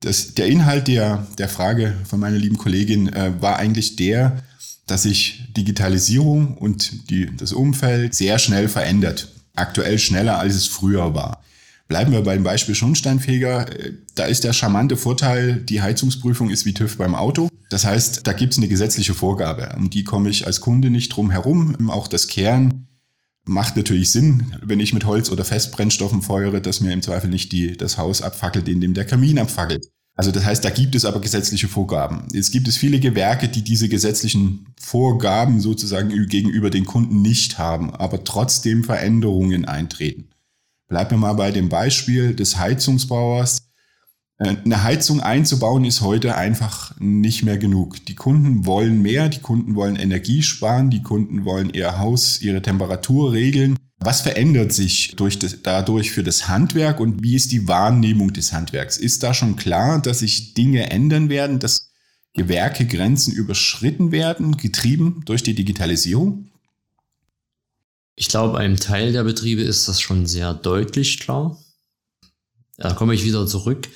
Das, 0.00 0.35
der 0.35 0.47
Inhalt 0.47 0.88
der, 0.88 1.26
der 1.38 1.49
Frage 1.49 1.95
von 2.05 2.21
meiner 2.21 2.38
lieben 2.38 2.59
Kollegin 2.59 3.12
äh, 3.12 3.33
war 3.41 3.57
eigentlich 3.57 3.97
der, 3.97 4.43
dass 4.87 5.03
sich 5.03 5.53
Digitalisierung 5.57 6.57
und 6.57 7.11
die, 7.11 7.35
das 7.37 7.53
Umfeld 7.53 8.15
sehr 8.15 8.38
schnell 8.38 8.69
verändert. 8.69 9.33
Aktuell 9.55 9.99
schneller, 9.99 10.38
als 10.38 10.55
es 10.55 10.67
früher 10.67 11.15
war. 11.15 11.43
Bleiben 11.88 12.12
wir 12.12 12.23
beim 12.23 12.43
Beispiel 12.43 12.75
Schornsteinfeger. 12.75 13.67
Da 14.15 14.25
ist 14.25 14.45
der 14.45 14.53
charmante 14.53 14.97
Vorteil, 14.97 15.57
die 15.57 15.83
Heizungsprüfung 15.83 16.50
ist 16.50 16.67
wie 16.67 16.75
TÜV 16.75 16.99
beim 16.99 17.15
Auto. 17.15 17.49
Das 17.71 17.85
heißt, 17.85 18.26
da 18.26 18.33
gibt 18.33 18.53
es 18.53 18.59
eine 18.59 18.69
gesetzliche 18.69 19.15
Vorgabe. 19.15 19.73
Um 19.76 19.88
die 19.88 20.05
komme 20.05 20.29
ich 20.29 20.47
als 20.47 20.61
Kunde 20.61 20.91
nicht 20.91 21.11
drum 21.11 21.31
herum. 21.31 21.88
Auch 21.91 22.09
das 22.09 22.26
Kern 22.26 22.86
macht 23.47 23.76
natürlich 23.76 24.11
Sinn, 24.11 24.53
wenn 24.62 24.81
ich 24.81 24.93
mit 24.93 25.07
Holz 25.07 25.31
oder 25.31 25.45
Festbrennstoffen 25.45 26.23
feuere, 26.23 26.61
dass 26.61 26.81
mir 26.81 26.93
im 26.93 27.03
Zweifel 27.03 27.31
nicht 27.31 27.53
die, 27.53 27.76
das 27.76 27.97
Haus 27.97 28.21
abfackelt, 28.21 28.69
in 28.69 28.81
dem 28.81 28.95
der 28.95 29.05
Kamin 29.05 29.38
abfackelt. 29.38 29.88
Also 30.17 30.33
das 30.33 30.45
heißt, 30.45 30.65
da 30.65 30.71
gibt 30.71 30.95
es 30.95 31.05
aber 31.05 31.21
gesetzliche 31.21 31.69
Vorgaben. 31.69 32.26
Jetzt 32.33 32.50
gibt 32.50 32.69
es 32.69 32.76
viele 32.76 32.99
Gewerke, 32.99 33.49
die 33.49 33.62
diese 33.62 33.88
gesetzlichen 33.88 34.67
Vorgaben 34.81 35.61
sozusagen 35.61 36.09
gegenüber 36.26 36.71
den 36.71 36.87
Kunden 36.87 37.21
nicht 37.21 37.59
haben, 37.59 37.95
aber 37.95 38.25
trotzdem 38.25 38.83
Veränderungen 38.83 39.67
eintreten. 39.67 40.31
Bleiben 40.88 41.11
wir 41.11 41.19
mal 41.19 41.35
bei 41.35 41.50
dem 41.50 41.69
Beispiel 41.69 42.35
des 42.35 42.57
Heizungsbauers. 42.57 43.65
Äh, 44.38 44.57
eine 44.64 44.83
Heizung 44.83 45.21
einzubauen 45.21 45.85
ist 45.85 46.00
heute 46.00 46.37
einfach 46.37 46.95
nicht 46.99 47.43
mehr 47.43 47.59
genug. 47.59 48.05
Die 48.07 48.14
Kunden 48.14 48.66
wollen 48.66 49.02
mehr, 49.02 49.28
die 49.28 49.40
Kunden 49.40 49.75
wollen 49.75 49.97
Energie 49.97 50.43
sparen, 50.43 50.90
die 50.90 51.02
Kunden 51.02 51.45
wollen 51.45 51.71
ihr 51.71 51.99
Haus, 51.99 52.40
ihre 52.40 52.62
Temperatur 52.62 53.33
regeln. 53.33 53.76
Was 53.99 54.21
verändert 54.21 54.73
sich 54.73 55.14
durch 55.16 55.38
das, 55.38 55.62
dadurch 55.62 56.11
für 56.11 56.23
das 56.23 56.49
Handwerk 56.49 57.00
und 57.00 57.23
wie 57.23 57.35
ist 57.35 57.50
die 57.50 57.66
Wahrnehmung 57.66 58.33
des 58.33 58.52
Handwerks? 58.52 58.99
Ist 58.99 59.23
da 59.23 59.33
schon 59.33 59.57
klar, 59.57 60.02
dass 60.02 60.19
sich 60.19 60.52
Dinge 60.55 60.90
ändern 60.90 61.31
werden, 61.31 61.59
dass 61.59 61.90
Gewerkegrenzen 62.35 63.33
überschritten 63.33 64.12
werden, 64.12 64.59
getrieben 64.59 65.23
durch 65.25 65.43
die 65.43 65.55
Digitalisierung? 65.55 66.50
Ich 68.16 68.28
glaube, 68.28 68.59
einem 68.59 68.76
Teil 68.76 69.12
der 69.12 69.25
Betriebe 69.25 69.62
ist 69.62 69.88
das 69.88 70.00
schon 70.00 70.26
sehr 70.26 70.52
deutlich 70.52 71.21
klar. 71.21 71.59
Da 72.76 72.93
komme 72.93 73.14
ich 73.14 73.25
wieder 73.25 73.47
zurück. 73.47 73.88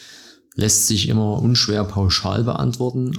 Lässt 0.55 0.87
sich 0.87 1.09
immer 1.09 1.41
unschwer 1.41 1.85
pauschal 1.85 2.45
beantworten. 2.45 3.19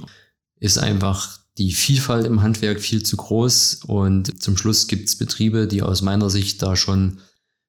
Ist 0.60 0.78
einfach 0.78 1.38
die 1.58 1.72
Vielfalt 1.72 2.26
im 2.26 2.42
Handwerk 2.42 2.80
viel 2.80 3.02
zu 3.02 3.16
groß 3.16 3.80
und 3.86 4.42
zum 4.42 4.56
Schluss 4.56 4.86
gibt 4.86 5.08
es 5.08 5.16
Betriebe, 5.16 5.66
die 5.66 5.82
aus 5.82 6.02
meiner 6.02 6.30
Sicht 6.30 6.62
da 6.62 6.76
schon 6.76 7.18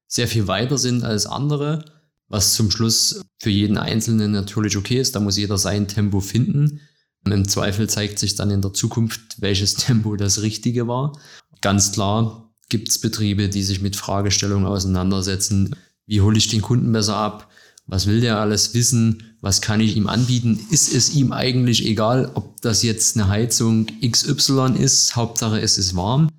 sehr 0.08 0.28
viel 0.28 0.48
weiter 0.48 0.78
sind 0.78 1.04
als 1.04 1.26
andere, 1.26 1.86
was 2.28 2.54
zum 2.54 2.72
Schluss 2.72 3.22
für 3.40 3.50
jeden 3.50 3.78
Einzelnen 3.78 4.32
natürlich 4.32 4.78
okay 4.78 5.00
ist. 5.00 5.16
Da 5.16 5.20
muss 5.20 5.38
jeder 5.38 5.58
sein 5.58 5.88
Tempo 5.88 6.22
finden. 6.22 6.80
Im 7.26 7.48
Zweifel 7.48 7.90
zeigt 7.90 8.20
sich 8.20 8.36
dann 8.36 8.52
in 8.52 8.62
der 8.62 8.74
Zukunft, 8.74 9.42
welches 9.42 9.74
Tempo 9.76 10.16
das 10.16 10.42
Richtige 10.42 10.88
war. 10.88 11.18
Ganz 11.62 11.92
klar, 11.92 12.54
gibt 12.70 12.90
es 12.90 13.00
Betriebe, 13.00 13.50
die 13.50 13.64
sich 13.64 13.82
mit 13.82 13.96
Fragestellungen 13.96 14.66
auseinandersetzen. 14.66 15.76
Wie 16.06 16.22
hole 16.22 16.38
ich 16.38 16.48
den 16.48 16.62
Kunden 16.62 16.92
besser 16.92 17.16
ab? 17.16 17.50
Was 17.86 18.08
will 18.08 18.22
der 18.22 18.40
alles 18.40 18.74
wissen? 18.74 19.36
Was 19.42 19.62
kann 19.62 19.82
ich 19.82 19.98
ihm 19.98 20.08
anbieten? 20.08 20.60
Ist 20.70 20.94
es 20.94 21.14
ihm 21.14 21.34
eigentlich 21.34 21.86
egal, 21.86 22.32
ob 22.34 22.62
das 22.62 22.82
jetzt 22.82 23.18
eine 23.18 23.28
Heizung 23.28 23.88
XY 24.02 24.76
ist? 24.80 25.16
Hauptsache 25.16 25.60
es 25.60 25.78
ist 25.78 25.96
warm. 25.96 26.30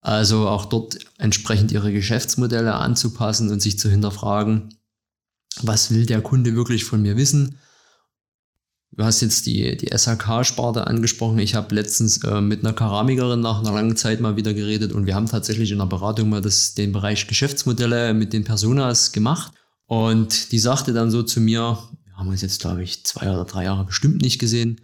Also 0.00 0.48
auch 0.48 0.66
dort 0.66 0.98
entsprechend 1.18 1.72
ihre 1.72 1.92
Geschäftsmodelle 1.92 2.74
anzupassen 2.74 3.50
und 3.50 3.60
sich 3.60 3.78
zu 3.78 3.90
hinterfragen, 3.90 4.74
was 5.62 5.90
will 5.90 6.06
der 6.06 6.20
Kunde 6.20 6.54
wirklich 6.54 6.84
von 6.84 7.02
mir 7.02 7.16
wissen? 7.16 7.58
Du 8.92 9.02
hast 9.02 9.22
jetzt 9.22 9.46
die, 9.46 9.76
die 9.76 9.96
SHK-Sparte 9.96 10.86
angesprochen. 10.86 11.38
Ich 11.38 11.56
habe 11.56 11.74
letztens 11.74 12.22
äh, 12.22 12.40
mit 12.40 12.64
einer 12.64 12.74
Keramikerin 12.74 13.40
nach 13.40 13.60
einer 13.60 13.72
langen 13.72 13.96
Zeit 13.96 14.20
mal 14.20 14.36
wieder 14.36 14.54
geredet 14.54 14.92
und 14.92 15.06
wir 15.06 15.16
haben 15.16 15.26
tatsächlich 15.26 15.72
in 15.72 15.78
der 15.78 15.86
Beratung 15.86 16.28
mal 16.28 16.40
das, 16.40 16.74
den 16.74 16.92
Bereich 16.92 17.26
Geschäftsmodelle 17.26 18.14
mit 18.14 18.32
den 18.32 18.44
Personas 18.44 19.10
gemacht. 19.10 19.52
Und 19.86 20.52
die 20.52 20.58
sagte 20.58 20.92
dann 20.92 21.10
so 21.10 21.22
zu 21.22 21.40
mir, 21.40 21.78
wir 22.04 22.16
haben 22.16 22.28
uns 22.28 22.42
jetzt, 22.42 22.60
glaube 22.60 22.82
ich, 22.82 23.04
zwei 23.04 23.30
oder 23.30 23.44
drei 23.44 23.64
Jahre 23.64 23.84
bestimmt 23.84 24.22
nicht 24.22 24.38
gesehen. 24.38 24.80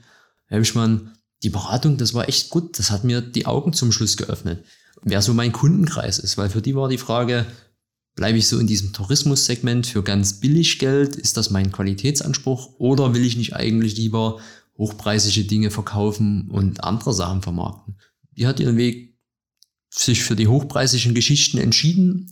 Herr 0.46 0.60
Wischmann, 0.60 1.12
die 1.42 1.50
Beratung, 1.50 1.96
das 1.96 2.12
war 2.14 2.28
echt 2.28 2.50
gut. 2.50 2.78
Das 2.78 2.90
hat 2.90 3.04
mir 3.04 3.20
die 3.20 3.46
Augen 3.46 3.72
zum 3.72 3.92
Schluss 3.92 4.16
geöffnet. 4.16 4.64
Wer 5.02 5.22
so 5.22 5.32
mein 5.32 5.52
Kundenkreis 5.52 6.18
ist, 6.18 6.36
weil 6.36 6.50
für 6.50 6.60
die 6.60 6.74
war 6.74 6.88
die 6.88 6.98
Frage, 6.98 7.46
Bleibe 8.20 8.38
ich 8.38 8.48
so 8.48 8.58
in 8.58 8.66
diesem 8.66 8.92
Tourismussegment 8.92 9.86
für 9.86 10.02
ganz 10.02 10.40
billig 10.40 10.78
Geld? 10.78 11.16
Ist 11.16 11.36
das 11.36 11.50
mein 11.50 11.72
Qualitätsanspruch? 11.72 12.74
Oder 12.78 13.14
will 13.14 13.24
ich 13.24 13.36
nicht 13.36 13.54
eigentlich 13.54 13.96
lieber 13.96 14.40
hochpreisige 14.76 15.46
Dinge 15.46 15.70
verkaufen 15.70 16.50
und 16.50 16.84
andere 16.84 17.14
Sachen 17.14 17.42
vermarkten? 17.42 17.96
Die 18.36 18.46
hat 18.46 18.60
ihren 18.60 18.76
Weg 18.76 19.16
sich 19.88 20.22
für 20.22 20.36
die 20.36 20.48
hochpreisigen 20.48 21.14
Geschichten 21.14 21.58
entschieden. 21.58 22.30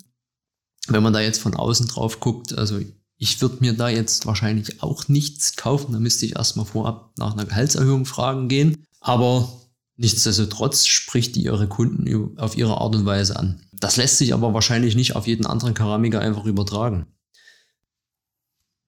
Wenn 0.89 1.03
man 1.03 1.13
da 1.13 1.21
jetzt 1.21 1.41
von 1.41 1.55
außen 1.55 1.87
drauf 1.87 2.21
guckt, 2.21 2.57
also 2.57 2.81
ich 3.19 3.41
würde 3.41 3.59
mir 3.61 3.73
da 3.73 3.89
jetzt 3.89 4.27
wahrscheinlich 4.27 4.83
auch 4.83 5.09
nichts 5.09 5.57
kaufen. 5.57 5.93
Da 5.93 5.99
müsste 5.99 6.25
ich 6.25 6.37
erstmal 6.37 6.67
vorab 6.67 7.13
nach 7.19 7.33
einer 7.33 7.45
Gehaltserhöhung 7.45 8.07
fragen 8.07 8.49
gehen. 8.49 8.85
Aber 9.01 9.53
nichtsdestotrotz 9.97 10.87
spricht 10.87 11.35
die 11.35 11.43
ihre 11.43 11.69
Kunden 11.69 12.39
auf 12.39 12.57
ihre 12.57 12.81
Art 12.81 12.95
und 12.95 13.07
Weise 13.07 13.37
an. 13.37 13.61
Das 13.73 13.97
lässt 13.97 14.19
sich 14.19 14.33
aber 14.33 14.55
wahrscheinlich 14.55 14.95
nicht 14.95 15.17
auf 15.17 15.27
jeden 15.27 15.47
anderen 15.47 15.75
Keramiker 15.75 16.21
einfach 16.21 16.45
übertragen. 16.45 17.07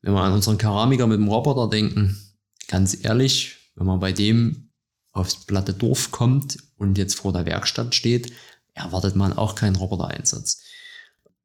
Wenn 0.02 0.14
wir 0.14 0.23
an 0.23 0.33
unseren 0.33 0.59
Keramiker 0.59 1.07
mit 1.07 1.19
dem 1.19 1.28
Roboter 1.28 1.69
denken, 1.69 2.16
ganz 2.69 2.97
ehrlich, 3.04 3.57
wenn 3.75 3.87
man 3.87 4.00
bei 4.00 4.12
dem 4.12 4.71
aufs 5.12 5.45
platte 5.45 5.75
Dorf 5.75 6.12
kommt 6.12 6.59
und 6.76 6.97
jetzt 6.97 7.16
vor 7.16 7.33
der 7.33 7.47
Werkstatt 7.47 7.95
steht, 7.95 8.33
erwartet 8.75 9.16
man 9.16 9.33
auch 9.33 9.57
keinen 9.57 9.76
Roboter-Einsatz. 9.76 10.62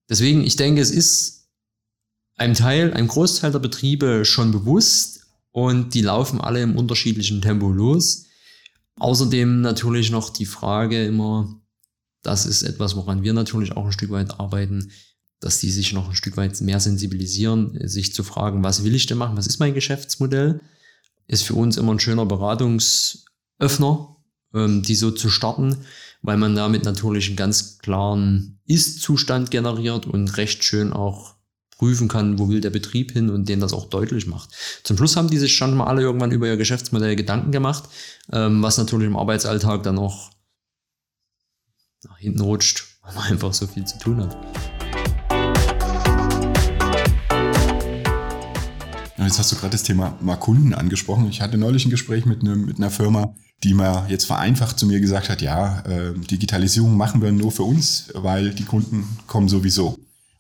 Deswegen, 0.10 0.44
ich 0.44 0.56
denke, 0.56 0.82
es 0.82 0.92
ist 0.92 1.48
einem 2.36 2.54
Teil, 2.54 2.94
einem 2.94 3.08
Großteil 3.08 3.52
der 3.52 3.60
Betriebe 3.60 4.26
schon 4.26 4.52
bewusst 4.52 5.26
und 5.52 5.94
die 5.94 6.02
laufen 6.02 6.42
alle 6.42 6.62
im 6.62 6.76
unterschiedlichen 6.76 7.42
Tempo 7.42 7.72
los. 7.72 8.26
Außerdem 8.98 9.62
natürlich 9.62 10.12
noch 10.12 10.30
die 10.30 10.46
Frage 10.46 11.06
immer, 11.06 11.62
das 12.22 12.46
ist 12.46 12.64
etwas, 12.64 12.96
woran 12.96 13.24
wir 13.24 13.34
natürlich 13.34 13.74
auch 13.74 13.86
ein 13.86 13.92
Stück 13.92 14.12
weit 14.12 14.40
arbeiten, 14.40 14.92
dass 15.40 15.60
die 15.60 15.72
sich 15.72 15.94
noch 15.94 16.10
ein 16.10 16.16
Stück 16.16 16.38
weit 16.38 16.60
mehr 16.62 16.80
sensibilisieren, 16.80 17.78
sich 17.88 18.14
zu 18.14 18.24
fragen, 18.24 18.64
was 18.64 18.84
will 18.84 18.96
ich 18.96 19.06
denn 19.06 19.18
machen, 19.18 19.38
was 19.38 19.48
ist 19.48 19.60
mein 19.60 19.74
Geschäftsmodell, 19.74 20.62
ist 21.28 21.44
für 21.44 21.56
uns 21.56 21.78
immer 21.78 21.94
ein 21.94 22.00
schöner 22.00 22.26
Beratungsöffner, 22.26 24.16
ähm, 24.54 24.82
die 24.82 24.96
so 24.96 25.12
zu 25.12 25.30
starten, 25.30 25.78
weil 26.26 26.38
man 26.38 26.56
damit 26.56 26.84
natürlich 26.84 27.28
einen 27.28 27.36
ganz 27.36 27.78
klaren 27.78 28.60
Ist-Zustand 28.66 29.52
generiert 29.52 30.08
und 30.08 30.38
recht 30.38 30.64
schön 30.64 30.92
auch 30.92 31.36
prüfen 31.78 32.08
kann, 32.08 32.40
wo 32.40 32.50
will 32.50 32.62
der 32.62 32.70
Betrieb 32.70 33.12
hin 33.12 33.30
und 33.30 33.50
den 33.50 33.60
das 33.60 33.74
auch 33.74 33.90
deutlich 33.90 34.28
macht. 34.28 34.50
Zum 34.84 34.98
Schluss 34.98 35.18
haben 35.18 35.30
die 35.30 35.38
sich 35.38 35.56
schon 35.56 35.76
mal 35.76 35.88
alle 35.88 36.02
irgendwann 36.02 36.32
über 36.32 36.48
ihr 36.48 36.58
Geschäftsmodell 36.58 37.16
Gedanken 37.16 37.52
gemacht, 37.52 37.84
ähm, 38.32 38.64
was 38.64 38.78
natürlich 38.78 39.08
im 39.08 39.18
Arbeitsalltag 39.18 39.84
dann 39.84 40.00
auch 40.00 40.32
nach 42.04 42.18
hinten 42.18 42.42
rutscht, 42.42 42.86
weil 43.02 43.14
man 43.16 43.24
einfach 43.26 43.54
so 43.54 43.68
viel 43.68 43.86
zu 43.86 43.98
tun 44.00 44.22
hat. 44.22 44.75
Jetzt 49.26 49.40
hast 49.40 49.52
du 49.52 49.56
gerade 49.56 49.72
das 49.72 49.84
Thema 49.84 50.18
mal 50.22 50.36
Kunden 50.36 50.74
angesprochen. 50.74 51.28
Ich 51.30 51.42
hatte 51.42 51.58
neulich 51.58 51.86
ein 51.86 51.90
Gespräch 51.90 52.26
mit, 52.26 52.42
einem, 52.42 52.66
mit 52.66 52.78
einer 52.78 52.92
Firma, 52.92 53.34
die 53.64 53.74
mal 53.74 54.06
jetzt 54.08 54.26
vereinfacht 54.26 54.78
zu 54.78 54.86
mir 54.86 55.00
gesagt 55.00 55.30
hat, 55.30 55.42
ja, 55.42 55.80
äh, 55.82 56.14
Digitalisierung 56.14 56.96
machen 56.96 57.22
wir 57.22 57.32
nur 57.32 57.52
für 57.52 57.64
uns, 57.64 58.12
weil 58.14 58.52
die 58.52 58.66
Kunden 58.66 59.04
kommen 59.26 59.50
sowieso. 59.50 59.98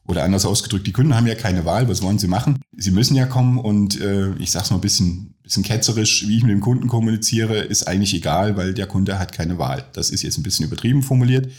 Oder 0.07 0.23
anders 0.23 0.45
ausgedrückt, 0.45 0.85
die 0.85 0.91
Kunden 0.91 1.15
haben 1.15 1.25
ja 1.25 1.33
keine 1.33 1.65
Wahl, 1.65 1.89
was 1.89 2.03
wollen 2.03 2.19
sie 2.19 2.27
machen? 2.27 2.59
Sie 2.77 2.91
müssen 2.91 3.15
ja 3.15 3.25
kommen 3.25 3.57
und 3.57 3.99
äh, 3.99 4.35
ich 4.35 4.51
sage 4.51 4.65
es 4.65 4.69
mal 4.69 4.77
ein 4.77 4.81
bisschen, 4.81 5.33
bisschen 5.41 5.63
ketzerisch, 5.63 6.27
wie 6.27 6.37
ich 6.37 6.43
mit 6.43 6.51
dem 6.51 6.61
Kunden 6.61 6.87
kommuniziere, 6.87 7.57
ist 7.57 7.87
eigentlich 7.87 8.13
egal, 8.13 8.55
weil 8.55 8.75
der 8.75 8.85
Kunde 8.85 9.17
hat 9.17 9.31
keine 9.31 9.57
Wahl. 9.57 9.85
Das 9.93 10.11
ist 10.11 10.21
jetzt 10.21 10.37
ein 10.37 10.43
bisschen 10.43 10.67
übertrieben 10.67 11.01
formuliert. 11.01 11.51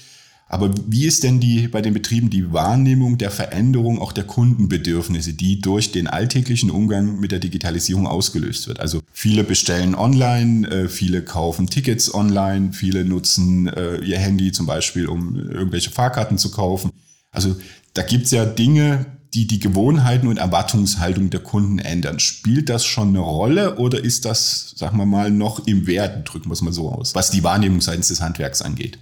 Aber 0.49 0.73
wie 0.87 1.07
ist 1.07 1.25
denn 1.25 1.41
die 1.41 1.67
bei 1.67 1.83
den 1.83 1.93
Betrieben 1.93 2.31
die 2.31 2.53
Wahrnehmung 2.53 3.19
der 3.19 3.33
Veränderung 3.33 4.01
auch 4.01 4.13
der 4.13 4.25
Kundenbedürfnisse, 4.25 5.33
die 5.33 5.61
durch 5.61 5.91
den 5.91 6.07
alltäglichen 6.07 6.71
Umgang 6.71 7.19
mit 7.19 7.33
der 7.33 7.41
Digitalisierung 7.41 8.07
ausgelöst 8.07 8.69
wird? 8.69 8.79
Also 8.79 9.03
viele 9.13 9.43
bestellen 9.43 9.97
online, 9.97 10.69
äh, 10.69 10.89
viele 10.89 11.23
kaufen 11.23 11.67
Tickets 11.67 12.15
online, 12.15 12.73
viele 12.73 13.05
nutzen 13.05 13.67
äh, 13.67 13.97
ihr 13.99 14.19
Handy 14.19 14.53
zum 14.53 14.67
Beispiel, 14.67 15.09
um 15.09 15.35
irgendwelche 15.37 15.91
Fahrkarten 15.91 16.39
zu 16.39 16.53
kaufen. 16.53 16.93
Also 17.33 17.57
da 17.95 18.03
gibt's 18.03 18.31
ja 18.31 18.45
Dinge, 18.45 19.07
die 19.35 19.49
die 19.49 19.59
Gewohnheiten 19.59 20.29
und 20.29 20.39
Erwartungshaltung 20.39 21.29
der 21.31 21.41
Kunden 21.41 21.81
ändern. 21.81 22.21
Spielt 22.21 22.69
das 22.69 22.87
schon 22.87 23.09
eine 23.09 23.19
Rolle 23.19 23.77
oder 23.79 24.03
ist 24.03 24.25
das, 24.25 24.75
sagen 24.77 24.97
wir 24.97 25.07
mal, 25.07 25.33
noch 25.33 25.67
im 25.67 25.89
Werden, 25.89 26.25
drücken 26.25 26.49
wir 26.49 26.55
es 26.55 26.63
mal 26.63 26.73
so 26.73 26.91
aus, 26.91 27.17
was 27.17 27.31
die 27.31 27.43
Wahrnehmung 27.43 27.81
seitens 27.81 28.09
des 28.09 28.21
Handwerks 28.21 28.63
angeht? 28.63 28.99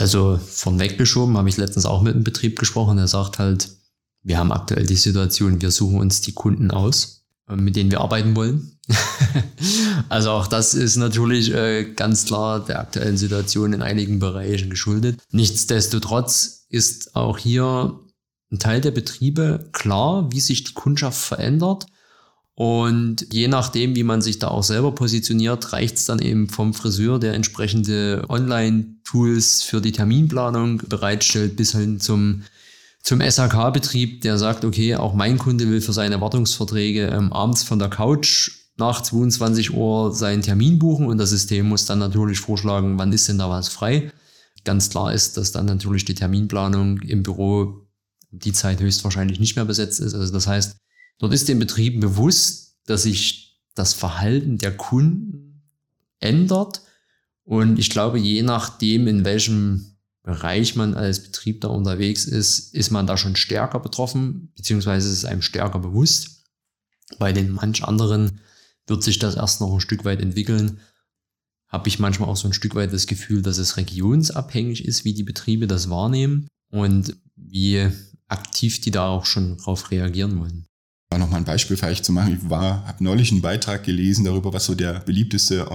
Also 0.00 0.40
von 0.42 0.80
weggeschoben 0.80 1.36
habe 1.36 1.50
ich 1.50 1.58
letztens 1.58 1.84
auch 1.84 2.00
mit 2.00 2.14
einem 2.14 2.24
Betrieb 2.24 2.58
gesprochen, 2.58 2.96
der 2.96 3.06
sagt 3.06 3.38
halt, 3.38 3.68
wir 4.22 4.38
haben 4.38 4.50
aktuell 4.50 4.86
die 4.86 4.96
Situation, 4.96 5.60
wir 5.60 5.70
suchen 5.70 6.00
uns 6.00 6.22
die 6.22 6.32
Kunden 6.32 6.70
aus, 6.70 7.26
äh, 7.48 7.56
mit 7.56 7.76
denen 7.76 7.90
wir 7.90 8.00
arbeiten 8.00 8.34
wollen. 8.34 8.78
also 10.08 10.30
auch 10.30 10.46
das 10.46 10.72
ist 10.72 10.96
natürlich 10.96 11.52
äh, 11.52 11.92
ganz 11.94 12.24
klar 12.24 12.64
der 12.64 12.80
aktuellen 12.80 13.18
Situation 13.18 13.74
in 13.74 13.82
einigen 13.82 14.18
Bereichen 14.18 14.70
geschuldet. 14.70 15.20
Nichtsdestotrotz 15.32 16.64
ist 16.70 17.14
auch 17.14 17.36
hier 17.36 18.00
ein 18.50 18.58
Teil 18.58 18.80
der 18.80 18.92
Betriebe 18.92 19.68
klar, 19.72 20.32
wie 20.32 20.40
sich 20.40 20.64
die 20.64 20.74
Kundschaft 20.74 21.20
verändert. 21.20 21.86
Und 22.60 23.26
je 23.32 23.48
nachdem, 23.48 23.96
wie 23.96 24.02
man 24.02 24.20
sich 24.20 24.38
da 24.38 24.48
auch 24.48 24.62
selber 24.62 24.94
positioniert, 24.94 25.72
reicht 25.72 25.96
es 25.96 26.04
dann 26.04 26.18
eben 26.18 26.46
vom 26.46 26.74
Friseur, 26.74 27.18
der 27.18 27.32
entsprechende 27.32 28.22
Online-Tools 28.28 29.62
für 29.62 29.80
die 29.80 29.92
Terminplanung 29.92 30.82
bereitstellt, 30.86 31.56
bis 31.56 31.72
hin 31.72 32.00
zum, 32.00 32.42
zum 33.02 33.22
SHK-Betrieb, 33.22 34.20
der 34.20 34.36
sagt, 34.36 34.66
okay, 34.66 34.94
auch 34.96 35.14
mein 35.14 35.38
Kunde 35.38 35.70
will 35.70 35.80
für 35.80 35.94
seine 35.94 36.20
Wartungsverträge 36.20 37.06
ähm, 37.06 37.32
abends 37.32 37.62
von 37.62 37.78
der 37.78 37.88
Couch 37.88 38.50
nach 38.76 39.00
22 39.00 39.72
Uhr 39.72 40.14
seinen 40.14 40.42
Termin 40.42 40.78
buchen 40.78 41.06
und 41.06 41.16
das 41.16 41.30
System 41.30 41.66
muss 41.66 41.86
dann 41.86 41.98
natürlich 41.98 42.40
vorschlagen, 42.40 42.98
wann 42.98 43.14
ist 43.14 43.26
denn 43.26 43.38
da 43.38 43.48
was 43.48 43.70
frei. 43.70 44.12
Ganz 44.66 44.90
klar 44.90 45.14
ist, 45.14 45.38
dass 45.38 45.52
dann 45.52 45.64
natürlich 45.64 46.04
die 46.04 46.14
Terminplanung 46.14 46.98
im 46.98 47.22
Büro 47.22 47.86
die 48.30 48.52
Zeit 48.52 48.80
höchstwahrscheinlich 48.80 49.40
nicht 49.40 49.56
mehr 49.56 49.64
besetzt 49.64 49.98
ist. 49.98 50.12
Also 50.12 50.30
das 50.30 50.46
heißt, 50.46 50.76
dort 51.20 51.32
ist 51.32 51.48
den 51.48 51.60
Betrieben 51.60 52.00
bewusst, 52.00 52.78
dass 52.86 53.04
sich 53.04 53.60
das 53.74 53.94
Verhalten 53.94 54.58
der 54.58 54.76
Kunden 54.76 55.62
ändert. 56.18 56.82
Und 57.44 57.78
ich 57.78 57.90
glaube, 57.90 58.18
je 58.18 58.42
nachdem, 58.42 59.06
in 59.06 59.24
welchem 59.24 59.96
Bereich 60.22 60.76
man 60.76 60.94
als 60.94 61.22
Betrieb 61.22 61.60
da 61.60 61.68
unterwegs 61.68 62.24
ist, 62.24 62.74
ist 62.74 62.90
man 62.90 63.06
da 63.06 63.16
schon 63.16 63.36
stärker 63.36 63.80
betroffen, 63.80 64.52
beziehungsweise 64.56 65.08
ist 65.08 65.18
es 65.18 65.24
einem 65.24 65.42
stärker 65.42 65.78
bewusst. 65.78 66.44
Bei 67.18 67.32
den 67.32 67.52
manch 67.52 67.84
anderen 67.84 68.40
wird 68.86 69.02
sich 69.02 69.18
das 69.18 69.36
erst 69.36 69.60
noch 69.60 69.72
ein 69.72 69.80
Stück 69.80 70.04
weit 70.04 70.20
entwickeln. 70.20 70.80
Habe 71.68 71.88
ich 71.88 71.98
manchmal 71.98 72.28
auch 72.28 72.36
so 72.36 72.48
ein 72.48 72.52
Stück 72.52 72.74
weit 72.74 72.92
das 72.92 73.06
Gefühl, 73.06 73.42
dass 73.42 73.58
es 73.58 73.76
regionsabhängig 73.76 74.84
ist, 74.84 75.04
wie 75.04 75.14
die 75.14 75.22
Betriebe 75.22 75.66
das 75.66 75.88
wahrnehmen 75.88 76.48
und 76.70 77.16
wie 77.36 77.88
aktiv 78.28 78.80
die 78.80 78.90
da 78.90 79.08
auch 79.08 79.24
schon 79.24 79.56
drauf 79.56 79.90
reagieren 79.90 80.38
wollen. 80.38 80.66
War 81.10 81.18
noch 81.18 81.28
mal 81.28 81.38
ein 81.38 81.44
Beispiel 81.44 81.76
vielleicht 81.76 82.04
zu 82.04 82.12
machen. 82.12 82.38
Ich 82.40 82.50
war, 82.50 82.86
habe 82.86 83.02
neulich 83.02 83.32
einen 83.32 83.42
Beitrag 83.42 83.82
gelesen 83.82 84.24
darüber, 84.24 84.52
was 84.52 84.64
so 84.64 84.74
der 84.74 85.00
beliebteste 85.00 85.66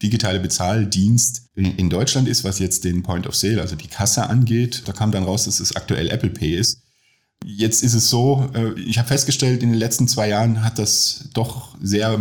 digitale 0.00 0.38
Bezahldienst 0.38 1.50
in 1.56 1.90
Deutschland 1.90 2.28
ist, 2.28 2.44
was 2.44 2.60
jetzt 2.60 2.84
den 2.84 3.02
Point 3.02 3.26
of 3.26 3.34
Sale, 3.34 3.60
also 3.60 3.74
die 3.74 3.88
Kasse 3.88 4.28
angeht. 4.28 4.84
Da 4.86 4.92
kam 4.92 5.10
dann 5.10 5.24
raus, 5.24 5.44
dass 5.44 5.58
es 5.58 5.74
aktuell 5.74 6.08
Apple 6.08 6.30
Pay 6.30 6.56
ist. 6.56 6.82
Jetzt 7.44 7.82
ist 7.82 7.94
es 7.94 8.10
so, 8.10 8.48
äh, 8.54 8.78
ich 8.80 8.98
habe 8.98 9.08
festgestellt, 9.08 9.62
in 9.62 9.70
den 9.70 9.78
letzten 9.78 10.08
zwei 10.08 10.28
Jahren 10.28 10.64
hat 10.64 10.78
das 10.78 11.28
doch 11.34 11.76
sehr, 11.80 12.18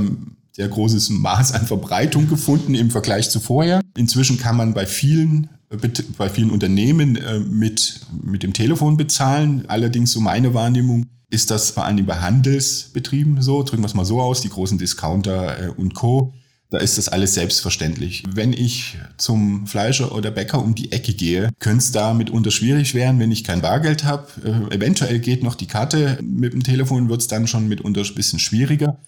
sehr 0.51 0.67
großes 0.67 1.09
Maß 1.09 1.53
an 1.53 1.65
Verbreitung 1.65 2.27
gefunden 2.29 2.75
im 2.75 2.91
Vergleich 2.91 3.29
zu 3.29 3.39
vorher. 3.39 3.81
Inzwischen 3.95 4.37
kann 4.37 4.57
man 4.57 4.73
bei 4.73 4.85
vielen 4.85 5.49
bei 6.17 6.29
vielen 6.29 6.49
Unternehmen 6.49 7.17
äh, 7.17 7.39
mit, 7.39 8.01
mit 8.23 8.43
dem 8.43 8.53
Telefon 8.53 8.97
bezahlen. 8.97 9.65
Allerdings, 9.67 10.11
so 10.11 10.21
meine 10.21 10.53
Wahrnehmung, 10.53 11.07
ist 11.29 11.51
das 11.51 11.71
vor 11.71 11.85
Dingen 11.87 12.05
bei 12.05 12.15
Handelsbetrieben 12.15 13.41
so, 13.41 13.61
drücken 13.63 13.83
wir 13.83 13.87
es 13.87 13.93
mal 13.93 14.05
so 14.05 14.21
aus, 14.21 14.41
die 14.41 14.49
großen 14.49 14.77
Discounter 14.77 15.61
äh, 15.61 15.69
und 15.69 15.93
Co. 15.93 16.33
Da 16.69 16.79
ist 16.79 16.97
das 16.97 17.07
alles 17.07 17.33
selbstverständlich. 17.33 18.23
Wenn 18.29 18.51
ich 18.51 18.97
zum 19.17 19.67
Fleischer 19.67 20.13
oder 20.13 20.31
Bäcker 20.31 20.61
um 20.61 20.75
die 20.75 20.91
Ecke 20.91 21.13
gehe, 21.13 21.49
könnte 21.59 21.77
es 21.77 21.91
da 21.93 22.13
mitunter 22.13 22.51
schwierig 22.51 22.93
werden, 22.93 23.19
wenn 23.19 23.31
ich 23.31 23.45
kein 23.45 23.61
Bargeld 23.61 24.03
habe. 24.03 24.27
Äh, 24.43 24.75
eventuell 24.75 25.19
geht 25.19 25.43
noch 25.43 25.55
die 25.55 25.67
Karte. 25.67 26.17
Mit 26.21 26.53
dem 26.53 26.63
Telefon 26.63 27.09
wird 27.09 27.21
es 27.21 27.27
dann 27.27 27.47
schon 27.47 27.67
mitunter 27.67 28.01
ein 28.01 28.15
bisschen 28.15 28.39
schwieriger. 28.39 28.99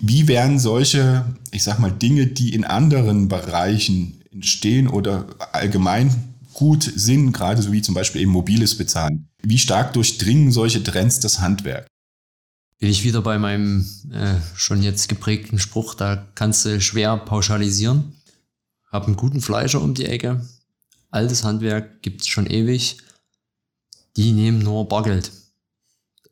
Wie 0.00 0.28
werden 0.28 0.58
solche, 0.58 1.24
ich 1.52 1.62
sag 1.62 1.78
mal, 1.78 1.92
Dinge, 1.92 2.26
die 2.26 2.54
in 2.54 2.64
anderen 2.64 3.28
Bereichen 3.28 4.15
entstehen 4.36 4.88
oder 4.88 5.26
allgemein 5.52 6.34
gut 6.52 6.90
sind, 6.94 7.32
gerade 7.32 7.60
so 7.60 7.72
wie 7.72 7.82
zum 7.82 7.94
Beispiel 7.94 8.22
eben 8.22 8.30
mobiles 8.30 8.76
Bezahlen. 8.76 9.28
Wie 9.42 9.58
stark 9.58 9.92
durchdringen 9.92 10.52
solche 10.52 10.82
Trends 10.82 11.20
das 11.20 11.40
Handwerk? 11.40 11.86
Bin 12.78 12.90
ich 12.90 13.04
wieder 13.04 13.22
bei 13.22 13.38
meinem 13.38 13.86
äh, 14.10 14.36
schon 14.54 14.82
jetzt 14.82 15.08
geprägten 15.08 15.58
Spruch, 15.58 15.94
da 15.94 16.26
kannst 16.34 16.64
du 16.64 16.80
schwer 16.80 17.16
pauschalisieren. 17.16 18.14
Hab 18.90 19.06
einen 19.06 19.16
guten 19.16 19.40
Fleischer 19.40 19.82
um 19.82 19.94
die 19.94 20.06
Ecke. 20.06 20.46
Altes 21.10 21.44
Handwerk 21.44 22.02
gibt 22.02 22.22
es 22.22 22.28
schon 22.28 22.46
ewig. 22.46 22.98
die 24.16 24.32
nehmen 24.32 24.60
nur 24.60 24.88
Bargeld. 24.88 25.30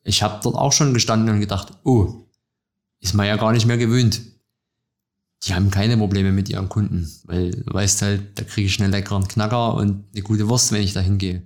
Ich 0.04 0.22
habe 0.22 0.40
dort 0.42 0.54
auch 0.56 0.72
schon 0.72 0.94
gestanden 0.94 1.34
und 1.34 1.40
gedacht, 1.40 1.72
oh, 1.84 2.26
ist 3.00 3.14
man 3.14 3.26
ja 3.26 3.36
gar 3.36 3.52
nicht 3.52 3.66
mehr 3.66 3.76
gewöhnt. 3.76 4.22
Die 5.46 5.54
haben 5.54 5.70
keine 5.70 5.96
Probleme 5.96 6.32
mit 6.32 6.48
ihren 6.48 6.68
Kunden, 6.68 7.10
weil 7.24 7.50
du 7.50 7.74
weißt 7.74 8.02
halt, 8.02 8.38
da 8.38 8.44
kriege 8.44 8.66
ich 8.66 8.80
einen 8.80 8.92
leckeren 8.92 9.28
Knacker 9.28 9.74
und 9.74 10.04
eine 10.12 10.22
gute 10.22 10.48
Wurst, 10.48 10.72
wenn 10.72 10.82
ich 10.82 10.94
da 10.94 11.00
hingehe. 11.00 11.42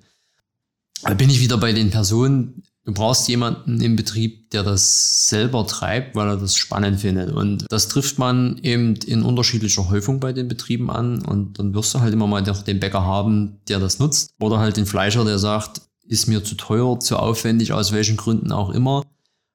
Da 1.02 1.14
bin 1.14 1.30
ich 1.30 1.40
wieder 1.40 1.58
bei 1.58 1.72
den 1.72 1.90
Personen, 1.90 2.62
du 2.84 2.92
brauchst 2.92 3.28
jemanden 3.28 3.80
im 3.80 3.96
Betrieb, 3.96 4.50
der 4.50 4.62
das 4.62 5.28
selber 5.28 5.66
treibt, 5.66 6.16
weil 6.16 6.28
er 6.28 6.37
das 6.37 6.56
spannend 6.56 7.00
findet. 7.00 7.30
Und 7.30 7.66
das 7.70 7.88
trifft 7.88 8.18
man 8.18 8.58
eben 8.62 8.96
in 8.96 9.22
unterschiedlicher 9.22 9.90
Häufung 9.90 10.20
bei 10.20 10.32
den 10.32 10.48
Betrieben 10.48 10.90
an. 10.90 11.22
Und 11.22 11.58
dann 11.58 11.74
wirst 11.74 11.94
du 11.94 12.00
halt 12.00 12.14
immer 12.14 12.26
mal 12.26 12.42
den 12.42 12.80
Bäcker 12.80 13.04
haben, 13.04 13.58
der 13.68 13.78
das 13.78 13.98
nutzt. 13.98 14.30
Oder 14.40 14.58
halt 14.58 14.76
den 14.76 14.87
Fleischer, 14.87 15.24
der 15.24 15.38
sagt, 15.38 15.82
ist 16.06 16.28
mir 16.28 16.42
zu 16.42 16.54
teuer, 16.54 16.98
zu 16.98 17.18
aufwendig, 17.18 17.72
aus 17.72 17.92
welchen 17.92 18.16
Gründen 18.16 18.52
auch 18.52 18.70
immer. 18.70 19.04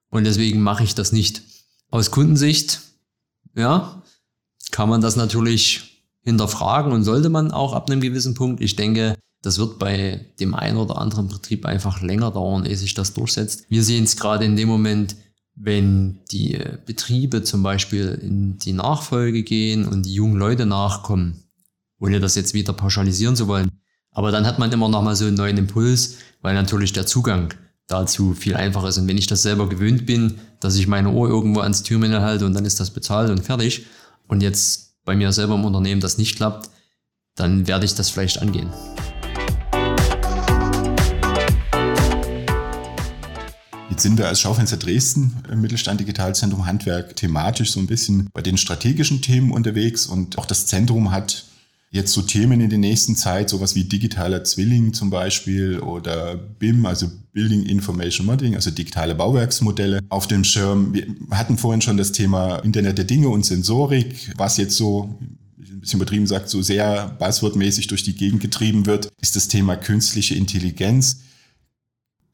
Und 0.10 0.26
deswegen 0.26 0.62
mache 0.62 0.84
ich 0.84 0.94
das 0.94 1.12
nicht. 1.12 1.42
Aus 1.90 2.12
Kundensicht, 2.12 2.82
ja, 3.56 4.03
kann 4.74 4.90
man 4.90 5.02
das 5.02 5.16
natürlich 5.16 6.04
hinterfragen 6.24 6.92
und 6.92 7.04
sollte 7.04 7.30
man 7.30 7.52
auch 7.52 7.74
ab 7.74 7.90
einem 7.90 8.02
gewissen 8.02 8.34
Punkt. 8.34 8.60
Ich 8.60 8.76
denke, 8.76 9.16
das 9.44 9.60
wird 9.60 9.78
bei 9.78 10.26
dem 10.40 10.56
einen 10.56 10.78
oder 10.78 10.98
anderen 10.98 11.28
Betrieb 11.28 11.66
einfach 11.66 12.02
länger 12.02 12.32
dauern, 12.32 12.66
ehe 12.66 12.76
sich 12.76 12.96
das 12.96 13.14
durchsetzt. 13.14 13.66
Wir 13.70 13.84
sehen 13.84 14.06
es 14.06 14.18
gerade 14.18 14.46
in 14.46 14.56
dem 14.56 14.68
Moment, 14.68 15.16
wenn 15.56 16.22
die 16.32 16.58
Betriebe 16.88 17.44
zum 17.44 17.62
Beispiel 17.62 18.20
in 18.20 18.58
die 18.58 18.74
Nachfolge 18.74 19.44
gehen 19.44 19.88
und 19.88 20.08
die 20.08 20.14
jungen 20.16 20.38
Leute 20.38 20.66
nachkommen, 20.66 21.44
ohne 22.00 22.20
das 22.20 22.34
jetzt 22.34 22.56
wieder 22.56 22.74
pauschalisieren 22.74 23.36
zu 23.36 23.48
wollen. 23.48 23.70
Aber 24.10 24.32
dann 24.32 24.48
hat 24.48 24.58
man 24.58 24.72
immer 24.72 24.90
noch 24.90 25.04
mal 25.04 25.16
so 25.16 25.26
einen 25.26 25.38
neuen 25.38 25.58
Impuls, 25.58 26.18
weil 26.42 26.56
natürlich 26.56 26.94
der 26.94 27.06
Zugang 27.06 27.54
dazu 27.86 28.34
viel 28.34 28.56
einfacher 28.56 28.88
ist. 28.88 28.98
Und 28.98 29.08
wenn 29.08 29.20
ich 29.20 29.28
das 29.28 29.44
selber 29.44 29.70
gewöhnt 29.70 30.08
bin, 30.08 30.40
dass 30.60 30.78
ich 30.78 30.88
meine 30.88 31.12
Ohr 31.12 31.30
irgendwo 31.30 31.60
ans 31.60 31.84
Türmänner 31.84 32.22
halte 32.22 32.48
und 32.48 32.54
dann 32.56 32.66
ist 32.66 32.80
das 32.80 32.90
bezahlt 32.90 33.30
und 33.30 33.44
fertig, 33.44 33.86
und 34.28 34.42
jetzt 34.42 34.96
bei 35.06 35.16
mir 35.16 35.32
selber 35.32 35.56
im 35.56 35.66
Unternehmen 35.66 36.02
das 36.02 36.18
nicht 36.18 36.36
klappt, 36.36 36.70
dann 37.36 37.68
werde 37.68 37.86
ich 37.86 37.96
das 37.96 38.10
vielleicht 38.10 38.42
angehen. 38.42 38.72
Jetzt 43.90 44.04
sind 44.04 44.18
wir 44.18 44.28
als 44.28 44.40
Schaufenster 44.40 44.78
Dresden 44.78 45.44
im 45.52 45.62
Mittelstand 45.62 46.00
Digitalzentrum 46.00 46.66
Handwerk 46.66 47.16
thematisch 47.16 47.72
so 47.72 47.80
ein 47.80 47.86
bisschen 47.86 48.28
bei 48.34 48.42
den 48.42 48.58
strategischen 48.58 49.22
Themen 49.22 49.52
unterwegs 49.52 50.08
und 50.08 50.40
auch 50.40 50.48
das 50.48 50.66
Zentrum 50.66 51.12
hat 51.12 51.46
jetzt 51.94 52.12
so 52.12 52.24
Themen 52.24 52.60
in 52.60 52.72
der 52.72 52.80
nächsten 52.80 53.16
Zeit, 53.16 53.50
sowas 53.50 53.76
wie 53.76 53.84
digitaler 53.84 54.44
Zwilling 54.44 54.94
zum 54.94 55.12
Beispiel 55.12 55.80
oder 55.80 56.36
BIM, 56.36 56.88
also 56.88 57.08
Building 57.34 57.64
Information 57.64 58.26
Modeling, 58.26 58.56
also 58.56 58.72
digitale 58.72 59.14
Bauwerksmodelle 59.14 60.00
auf 60.10 60.26
dem 60.26 60.44
Schirm. 60.44 60.96
Wir 60.96 61.06
hatten 61.32 61.58
vorhin 61.58 61.82
schon 61.82 61.98
das 61.98 62.12
Thema 62.12 62.58
Internet 62.58 62.98
der 62.98 63.06
Dinge 63.06 63.30
und 63.30 63.46
Sensorik, 63.46 64.34
was 64.38 64.58
jetzt 64.58 64.76
so 64.76 65.20
ein 65.60 65.82
bisschen 65.82 66.00
übertrieben 66.00 66.26
sagt, 66.26 66.50
so 66.50 66.64
sehr 66.64 67.16
buzzwordmäßig 67.20 67.88
durch 67.88 68.02
die 68.02 68.16
Gegend 68.16 68.42
getrieben 68.42 68.88
wird, 68.88 69.12
ist 69.22 69.36
das 69.36 69.48
Thema 69.48 69.76
künstliche 69.76 70.34
Intelligenz. 70.34 71.22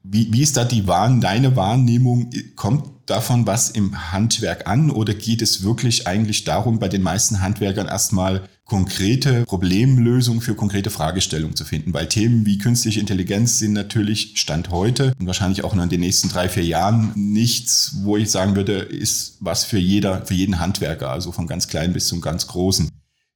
Wie, 0.03 0.31
wie 0.31 0.41
ist 0.41 0.55
da 0.55 0.63
die 0.63 0.87
Wahrn 0.87 1.19
deine 1.19 1.57
Wahrnehmung? 1.57 2.29
Kommt 2.55 2.98
davon 3.09 3.47
was 3.47 3.69
im 3.71 4.11
Handwerk 4.11 4.67
an 4.67 4.91
oder 4.91 5.13
geht 5.13 5.41
es 5.41 5.63
wirklich 5.63 6.07
eigentlich 6.07 6.43
darum, 6.43 6.79
bei 6.79 6.87
den 6.87 7.01
meisten 7.01 7.41
Handwerkern 7.41 7.87
erstmal 7.87 8.43
konkrete 8.65 9.45
Problemlösungen 9.45 10.41
für 10.41 10.53
konkrete 10.53 10.89
Fragestellungen 10.89 11.55
zu 11.55 11.65
finden? 11.65 11.93
Weil 11.93 12.07
Themen 12.07 12.45
wie 12.45 12.57
künstliche 12.57 12.99
Intelligenz 12.99 13.57
sind 13.57 13.73
natürlich 13.73 14.33
Stand 14.35 14.69
heute 14.69 15.13
und 15.19 15.25
wahrscheinlich 15.25 15.63
auch 15.63 15.73
noch 15.73 15.83
in 15.83 15.89
den 15.89 16.01
nächsten 16.01 16.29
drei, 16.29 16.49
vier 16.49 16.65
Jahren 16.65 17.11
nichts, 17.15 17.97
wo 18.03 18.17
ich 18.17 18.29
sagen 18.29 18.55
würde, 18.55 18.73
ist 18.73 19.37
was 19.39 19.63
für 19.63 19.79
jeder, 19.79 20.25
für 20.25 20.35
jeden 20.35 20.59
Handwerker, 20.59 21.09
also 21.09 21.31
von 21.31 21.47
ganz 21.47 21.67
klein 21.67 21.93
bis 21.93 22.07
zum 22.07 22.21
ganz 22.21 22.47
großen. 22.47 22.89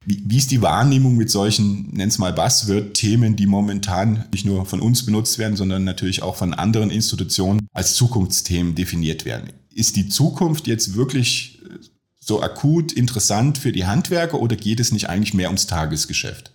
Wie, 0.06 0.36
ist 0.36 0.50
die 0.50 0.60
Wahrnehmung 0.60 1.16
mit 1.16 1.30
solchen, 1.30 1.88
nenn's 1.92 2.18
mal 2.18 2.32
Buzzword-Themen, 2.32 3.36
die 3.36 3.46
momentan 3.46 4.26
nicht 4.32 4.44
nur 4.44 4.66
von 4.66 4.80
uns 4.80 5.06
benutzt 5.06 5.38
werden, 5.38 5.56
sondern 5.56 5.84
natürlich 5.84 6.22
auch 6.22 6.36
von 6.36 6.52
anderen 6.52 6.90
Institutionen 6.90 7.66
als 7.72 7.94
Zukunftsthemen 7.94 8.74
definiert 8.74 9.24
werden? 9.24 9.48
Ist 9.74 9.96
die 9.96 10.08
Zukunft 10.08 10.66
jetzt 10.66 10.94
wirklich 10.94 11.60
äh, 11.64 11.78
so 12.20 12.42
akut 12.42 12.92
interessant 12.92 13.58
für 13.58 13.72
die 13.72 13.86
Handwerker 13.86 14.40
oder 14.40 14.56
geht 14.56 14.80
es 14.80 14.92
nicht 14.92 15.08
eigentlich 15.08 15.34
mehr 15.34 15.48
ums 15.48 15.66
Tagesgeschäft? 15.66 16.52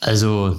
Also 0.00 0.58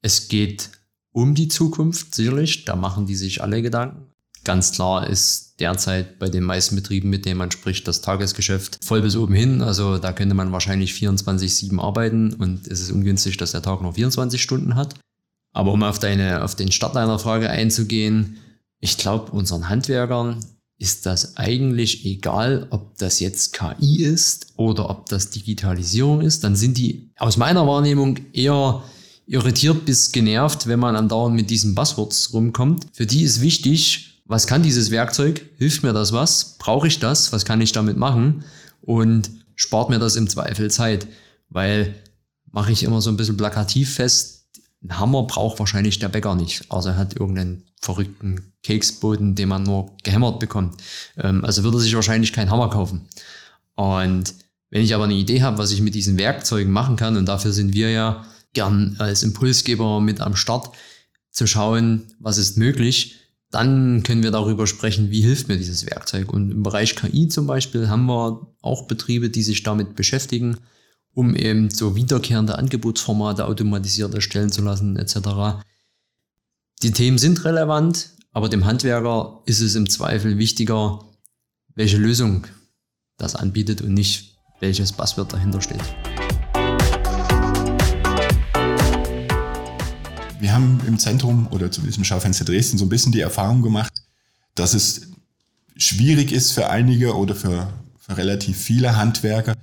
es 0.00 0.28
geht 0.28 0.70
um 1.12 1.34
die 1.34 1.48
Zukunft, 1.48 2.14
sicherlich. 2.14 2.64
Da 2.64 2.76
machen 2.76 3.06
die 3.06 3.16
sich 3.16 3.42
alle 3.42 3.62
Gedanken. 3.62 4.06
Ganz 4.44 4.72
klar 4.72 5.06
ist 5.06 5.60
derzeit 5.60 6.18
bei 6.18 6.28
den 6.28 6.44
meisten 6.44 6.76
Betrieben, 6.76 7.10
mit 7.10 7.26
denen 7.26 7.38
man 7.38 7.50
spricht, 7.50 7.88
das 7.88 8.00
Tagesgeschäft 8.00 8.78
voll 8.82 9.02
bis 9.02 9.16
oben 9.16 9.34
hin. 9.34 9.60
Also 9.60 9.98
da 9.98 10.12
könnte 10.12 10.34
man 10.34 10.52
wahrscheinlich 10.52 10.92
24-7 10.92 11.78
arbeiten 11.80 12.32
und 12.34 12.66
es 12.68 12.80
ist 12.80 12.92
ungünstig, 12.92 13.36
dass 13.36 13.52
der 13.52 13.62
Tag 13.62 13.82
nur 13.82 13.94
24 13.94 14.40
Stunden 14.40 14.76
hat. 14.76 14.94
Aber 15.52 15.72
um 15.72 15.82
auf, 15.82 15.98
deine, 15.98 16.44
auf 16.44 16.54
den 16.54 16.70
Start 16.70 16.94
deiner 16.94 17.18
Frage 17.18 17.50
einzugehen, 17.50 18.38
ich 18.80 18.96
glaube, 18.96 19.32
unseren 19.32 19.68
Handwerkern 19.68 20.44
ist 20.78 21.06
das 21.06 21.36
eigentlich 21.36 22.04
egal, 22.06 22.68
ob 22.70 22.96
das 22.98 23.18
jetzt 23.18 23.52
KI 23.52 24.02
ist 24.04 24.52
oder 24.56 24.88
ob 24.90 25.08
das 25.08 25.30
Digitalisierung 25.30 26.20
ist. 26.20 26.44
Dann 26.44 26.54
sind 26.54 26.78
die 26.78 27.10
aus 27.16 27.36
meiner 27.36 27.66
Wahrnehmung 27.66 28.18
eher 28.32 28.82
irritiert 29.26 29.84
bis 29.84 30.12
genervt, 30.12 30.68
wenn 30.68 30.78
man 30.78 30.94
andauernd 30.94 31.34
mit 31.34 31.50
diesen 31.50 31.74
Buzzwords 31.74 32.32
rumkommt. 32.32 32.86
Für 32.92 33.06
die 33.06 33.22
ist 33.22 33.40
wichtig, 33.40 34.22
was 34.24 34.46
kann 34.46 34.62
dieses 34.62 34.90
Werkzeug? 34.90 35.44
Hilft 35.56 35.82
mir 35.82 35.92
das 35.92 36.12
was? 36.12 36.56
Brauche 36.58 36.86
ich 36.86 37.00
das? 37.00 37.32
Was 37.32 37.44
kann 37.44 37.60
ich 37.60 37.72
damit 37.72 37.96
machen? 37.96 38.44
Und 38.80 39.30
spart 39.56 39.90
mir 39.90 39.98
das 39.98 40.16
im 40.16 40.28
Zweifel 40.28 40.70
Zeit? 40.70 41.08
Weil 41.48 41.94
mache 42.52 42.72
ich 42.72 42.84
immer 42.84 43.00
so 43.00 43.10
ein 43.10 43.16
bisschen 43.16 43.36
plakativ 43.36 43.94
fest, 43.94 44.37
ein 44.82 44.98
Hammer 44.98 45.24
braucht 45.24 45.58
wahrscheinlich 45.58 45.98
der 45.98 46.08
Bäcker 46.08 46.34
nicht, 46.34 46.70
außer 46.70 46.90
er 46.90 46.96
hat 46.96 47.16
irgendeinen 47.16 47.64
verrückten 47.80 48.52
Keksboden, 48.62 49.34
den 49.34 49.48
man 49.48 49.62
nur 49.62 49.96
gehämmert 50.04 50.40
bekommt. 50.40 50.80
Ähm, 51.16 51.44
also 51.44 51.64
würde 51.64 51.78
er 51.78 51.80
sich 51.80 51.94
wahrscheinlich 51.94 52.32
keinen 52.32 52.50
Hammer 52.50 52.70
kaufen. 52.70 53.08
Und 53.74 54.34
wenn 54.70 54.82
ich 54.82 54.94
aber 54.94 55.04
eine 55.04 55.14
Idee 55.14 55.42
habe, 55.42 55.58
was 55.58 55.72
ich 55.72 55.80
mit 55.80 55.94
diesen 55.94 56.18
Werkzeugen 56.18 56.72
machen 56.72 56.96
kann, 56.96 57.16
und 57.16 57.26
dafür 57.26 57.52
sind 57.52 57.74
wir 57.74 57.90
ja 57.90 58.24
gern 58.52 58.96
als 58.98 59.22
Impulsgeber 59.22 60.00
mit 60.00 60.20
am 60.20 60.36
Start, 60.36 60.70
zu 61.30 61.46
schauen, 61.46 62.14
was 62.18 62.38
ist 62.38 62.56
möglich, 62.56 63.16
dann 63.50 64.02
können 64.02 64.22
wir 64.22 64.30
darüber 64.30 64.66
sprechen, 64.66 65.10
wie 65.10 65.22
hilft 65.22 65.48
mir 65.48 65.56
dieses 65.56 65.86
Werkzeug. 65.86 66.32
Und 66.32 66.50
im 66.50 66.62
Bereich 66.62 66.96
KI 66.96 67.28
zum 67.28 67.46
Beispiel 67.46 67.88
haben 67.88 68.06
wir 68.06 68.48
auch 68.60 68.86
Betriebe, 68.88 69.30
die 69.30 69.42
sich 69.42 69.62
damit 69.62 69.94
beschäftigen 69.94 70.58
um 71.18 71.34
eben 71.34 71.68
so 71.68 71.96
wiederkehrende 71.96 72.56
Angebotsformate 72.58 73.44
automatisiert 73.44 74.14
erstellen 74.14 74.52
zu 74.52 74.62
lassen, 74.62 74.94
etc. 74.94 75.64
Die 76.80 76.92
Themen 76.92 77.18
sind 77.18 77.44
relevant, 77.44 78.10
aber 78.30 78.48
dem 78.48 78.64
Handwerker 78.66 79.42
ist 79.44 79.60
es 79.60 79.74
im 79.74 79.90
Zweifel 79.90 80.38
wichtiger, 80.38 81.04
welche 81.74 81.96
Lösung 81.96 82.46
das 83.16 83.34
anbietet 83.34 83.82
und 83.82 83.94
nicht 83.94 84.38
welches 84.60 84.92
Passwort 84.92 85.32
dahinter 85.32 85.60
steht. 85.60 85.82
Wir 90.38 90.52
haben 90.52 90.80
im 90.86 91.00
Zentrum 91.00 91.48
oder 91.50 91.68
zumindest 91.72 91.98
im 91.98 92.04
Schaufenster 92.04 92.44
Dresden 92.44 92.78
so 92.78 92.84
ein 92.84 92.90
bisschen 92.90 93.10
die 93.10 93.22
Erfahrung 93.22 93.62
gemacht, 93.62 93.92
dass 94.54 94.72
es 94.72 95.08
schwierig 95.76 96.30
ist 96.30 96.52
für 96.52 96.70
einige 96.70 97.16
oder 97.16 97.34
für, 97.34 97.72
für 97.98 98.16
relativ 98.16 98.56
viele 98.56 98.96
Handwerker, 98.96 99.56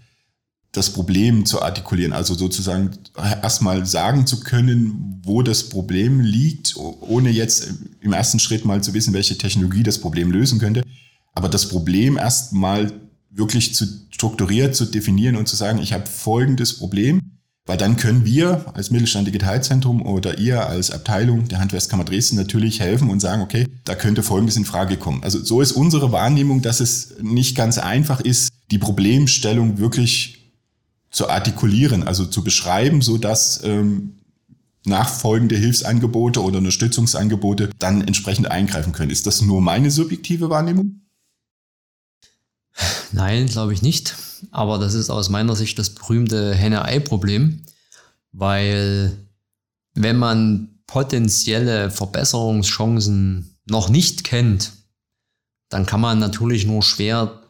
das 0.76 0.90
Problem 0.90 1.46
zu 1.46 1.62
artikulieren, 1.62 2.14
also 2.14 2.34
sozusagen 2.34 2.92
erstmal 3.42 3.86
sagen 3.86 4.28
zu 4.28 4.40
können, 4.40 5.22
wo 5.24 5.42
das 5.42 5.70
Problem 5.70 6.20
liegt, 6.20 6.76
ohne 6.78 7.30
jetzt 7.30 7.68
im 8.02 8.14
ersten 8.14 8.40
Schritt 8.40 8.66
mal 8.66 8.84
zu 8.84 8.94
wissen, 8.94 9.14
welche 9.14 9.38
Technologie 9.38 9.84
das 9.84 10.00
Problem 10.00 10.32
lösen 10.32 10.60
könnte, 10.60 10.84
aber 11.34 11.50
das 11.50 11.70
Problem 11.70 12.18
erstmal 12.18 12.92
wirklich 13.30 13.76
zu 13.76 13.86
strukturiert 14.10 14.76
zu 14.76 14.86
definieren 14.86 15.36
und 15.36 15.48
zu 15.48 15.56
sagen, 15.56 15.80
ich 15.80 15.92
habe 15.92 16.06
folgendes 16.08 16.78
Problem, 16.78 17.22
weil 17.66 17.78
dann 17.78 17.98
können 17.98 18.26
wir 18.26 18.66
als 18.74 18.92
Mittelstand 18.92 19.28
Digitalzentrum 19.28 20.06
oder 20.06 20.38
ihr 20.38 20.68
als 20.68 20.92
Abteilung 20.92 21.48
der 21.48 21.60
Handwerkskammer 21.60 22.06
Dresden 22.06 22.36
natürlich 22.36 22.80
helfen 22.80 23.10
und 23.10 23.20
sagen, 23.20 23.42
okay, 23.42 23.68
da 23.84 23.96
könnte 23.96 24.24
Folgendes 24.24 24.56
in 24.56 24.66
Frage 24.66 24.98
kommen. 24.98 25.24
Also 25.24 25.44
so 25.44 25.62
ist 25.62 25.72
unsere 25.72 26.12
Wahrnehmung, 26.12 26.62
dass 26.62 26.80
es 26.80 27.16
nicht 27.22 27.56
ganz 27.56 27.78
einfach 27.78 28.22
ist, 28.22 28.50
die 28.72 28.78
Problemstellung 28.78 29.80
wirklich 29.80 30.35
zu 31.16 31.30
artikulieren, 31.30 32.04
also 32.04 32.26
zu 32.26 32.44
beschreiben, 32.44 33.02
so 33.02 33.18
dass 33.18 33.64
ähm, 33.64 34.18
nachfolgende 34.84 35.56
Hilfsangebote 35.56 36.44
oder 36.44 36.58
Unterstützungsangebote 36.58 37.70
dann 37.80 38.02
entsprechend 38.02 38.52
eingreifen 38.52 38.92
können. 38.92 39.12
Ist 39.12 39.26
das 39.26 39.42
nur 39.42 39.62
meine 39.62 39.92
subjektive 39.92 40.50
Wahrnehmung? 40.50 41.00
Nein, 43.14 43.48
glaube 43.48 43.74
ich 43.74 43.82
nicht. 43.82 44.18
Aber 44.52 44.78
das 44.78 44.94
ist 44.94 45.10
aus 45.10 45.30
meiner 45.30 45.56
Sicht 45.56 45.80
das 45.80 45.92
berühmte 45.92 46.54
Henne-Ei-Problem, 46.54 47.62
weil 48.34 49.18
wenn 49.94 50.18
man 50.18 50.82
potenzielle 50.86 51.92
Verbesserungschancen 51.92 53.56
noch 53.68 53.88
nicht 53.88 54.26
kennt, 54.26 54.74
dann 55.70 55.86
kann 55.86 56.02
man 56.02 56.20
natürlich 56.20 56.66
nur 56.66 56.84
schwer 56.84 57.42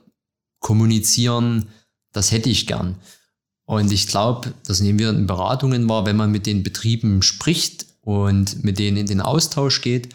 kommunizieren, 0.59 1.69
das 2.11 2.31
hätte 2.31 2.49
ich 2.49 2.67
gern. 2.67 2.97
Und 3.65 3.91
ich 3.91 4.07
glaube, 4.07 4.53
das 4.65 4.79
nehmen 4.79 4.99
wir 4.99 5.09
in 5.09 5.27
Beratungen 5.27 5.89
wahr, 5.89 6.05
wenn 6.05 6.15
man 6.15 6.31
mit 6.31 6.45
den 6.45 6.63
Betrieben 6.63 7.21
spricht 7.21 7.87
und 8.01 8.63
mit 8.63 8.77
denen 8.77 8.97
in 8.97 9.07
den 9.07 9.21
Austausch 9.21 9.81
geht, 9.81 10.09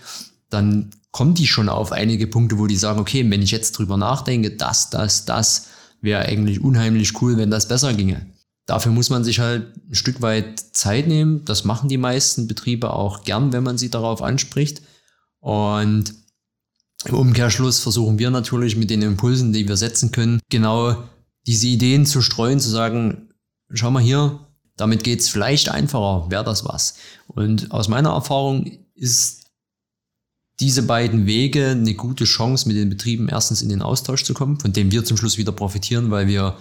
dann 0.51 0.91
kommen 1.11 1.35
die 1.35 1.49
schon 1.49 1.69
auf 1.69 1.91
einige 1.91 2.29
Punkte, 2.29 2.59
wo 2.59 2.67
die 2.67 2.77
sagen, 2.77 3.01
okay, 3.01 3.29
wenn 3.29 3.43
ich 3.43 3.51
jetzt 3.51 3.73
drüber 3.73 3.97
nachdenke, 3.97 4.53
das, 4.53 4.91
das, 4.91 5.25
das 5.25 5.69
wäre 6.01 6.23
eigentlich 6.23 6.63
unheimlich 6.63 7.21
cool, 7.21 7.37
wenn 7.37 7.51
das 7.51 7.67
besser 7.67 7.93
ginge. 7.95 8.27
Dafür 8.67 8.93
muss 8.93 9.11
man 9.11 9.25
sich 9.25 9.41
halt 9.41 9.67
ein 9.91 9.97
Stück 9.97 10.23
weit 10.23 10.61
Zeit 10.73 11.09
nehmen. 11.09 11.45
Das 11.45 11.65
machen 11.65 11.89
die 11.89 11.99
meisten 11.99 12.47
Betriebe 12.47 12.93
auch 12.93 13.25
gern, 13.25 13.53
wenn 13.53 13.65
man 13.65 13.79
sie 13.79 13.91
darauf 13.91 14.23
anspricht. 14.23 14.83
Und 15.41 16.15
im 17.05 17.15
Umkehrschluss 17.15 17.81
versuchen 17.81 18.21
wir 18.21 18.31
natürlich 18.31 18.77
mit 18.77 18.91
den 18.91 19.03
Impulsen, 19.03 19.53
die 19.53 19.67
wir 19.67 19.77
setzen 19.77 20.13
können, 20.13 20.41
genau 20.51 21.03
diese 21.47 21.67
Ideen 21.67 22.07
zu 22.07 22.23
streuen, 22.23 22.61
zu 22.61 22.69
sagen, 22.69 23.30
schau 23.73 23.91
mal 23.91 24.03
hier, 24.03 24.47
damit 24.77 25.05
geht's 25.05 25.29
vielleicht 25.29 25.69
einfacher, 25.69 26.31
wäre 26.31 26.45
das 26.45 26.65
was. 26.65 26.95
Und 27.27 27.71
aus 27.71 27.89
meiner 27.89 28.11
Erfahrung 28.11 28.79
ist 28.95 29.51
diese 30.59 30.83
beiden 30.83 31.27
Wege 31.27 31.69
eine 31.71 31.95
gute 31.95 32.25
Chance, 32.25 32.69
mit 32.69 32.77
den 32.77 32.91
Betrieben 32.91 33.29
erstens 33.29 33.63
in 33.63 33.71
den 33.71 33.83
Austausch 33.83 34.25
zu 34.25 34.35
kommen, 34.35 34.61
von 34.61 34.73
dem 34.73 34.93
wir 34.93 35.05
zum 35.05 35.17
Schluss 35.17 35.39
wieder 35.39 35.53
profitieren, 35.53 36.11
weil 36.11 36.27
wir 36.27 36.57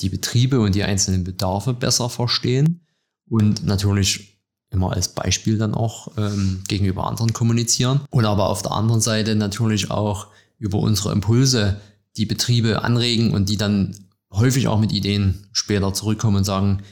die 0.00 0.08
Betriebe 0.08 0.60
und 0.60 0.74
die 0.74 0.82
einzelnen 0.82 1.22
Bedarfe 1.22 1.72
besser 1.72 2.08
verstehen 2.08 2.80
und 3.28 3.64
natürlich 3.64 4.40
immer 4.70 4.92
als 4.92 5.08
Beispiel 5.08 5.58
dann 5.58 5.74
auch 5.74 6.16
ähm, 6.16 6.62
gegenüber 6.66 7.06
anderen 7.06 7.32
kommunizieren 7.32 8.00
und 8.10 8.24
aber 8.24 8.48
auf 8.48 8.62
der 8.62 8.72
anderen 8.72 9.00
Seite 9.00 9.34
natürlich 9.34 9.90
auch 9.90 10.28
über 10.58 10.78
unsere 10.78 11.12
Impulse 11.12 11.80
die 12.16 12.26
Betriebe 12.26 12.82
anregen 12.82 13.32
und 13.32 13.48
die 13.48 13.56
dann 13.56 13.94
häufig 14.32 14.68
auch 14.68 14.80
mit 14.80 14.92
Ideen 14.92 15.46
später 15.52 15.92
zurückkommen 15.92 16.38
und 16.38 16.44
sagen, 16.44 16.82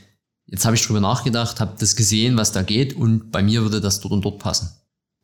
jetzt 0.46 0.64
habe 0.64 0.76
ich 0.76 0.86
drüber 0.86 1.00
nachgedacht, 1.00 1.60
habe 1.60 1.76
das 1.78 1.96
gesehen, 1.96 2.36
was 2.36 2.52
da 2.52 2.62
geht 2.62 2.94
und 2.94 3.30
bei 3.30 3.42
mir 3.42 3.62
würde 3.62 3.80
das 3.80 4.00
dort 4.00 4.12
und 4.12 4.24
dort 4.24 4.38
passen. 4.38 4.70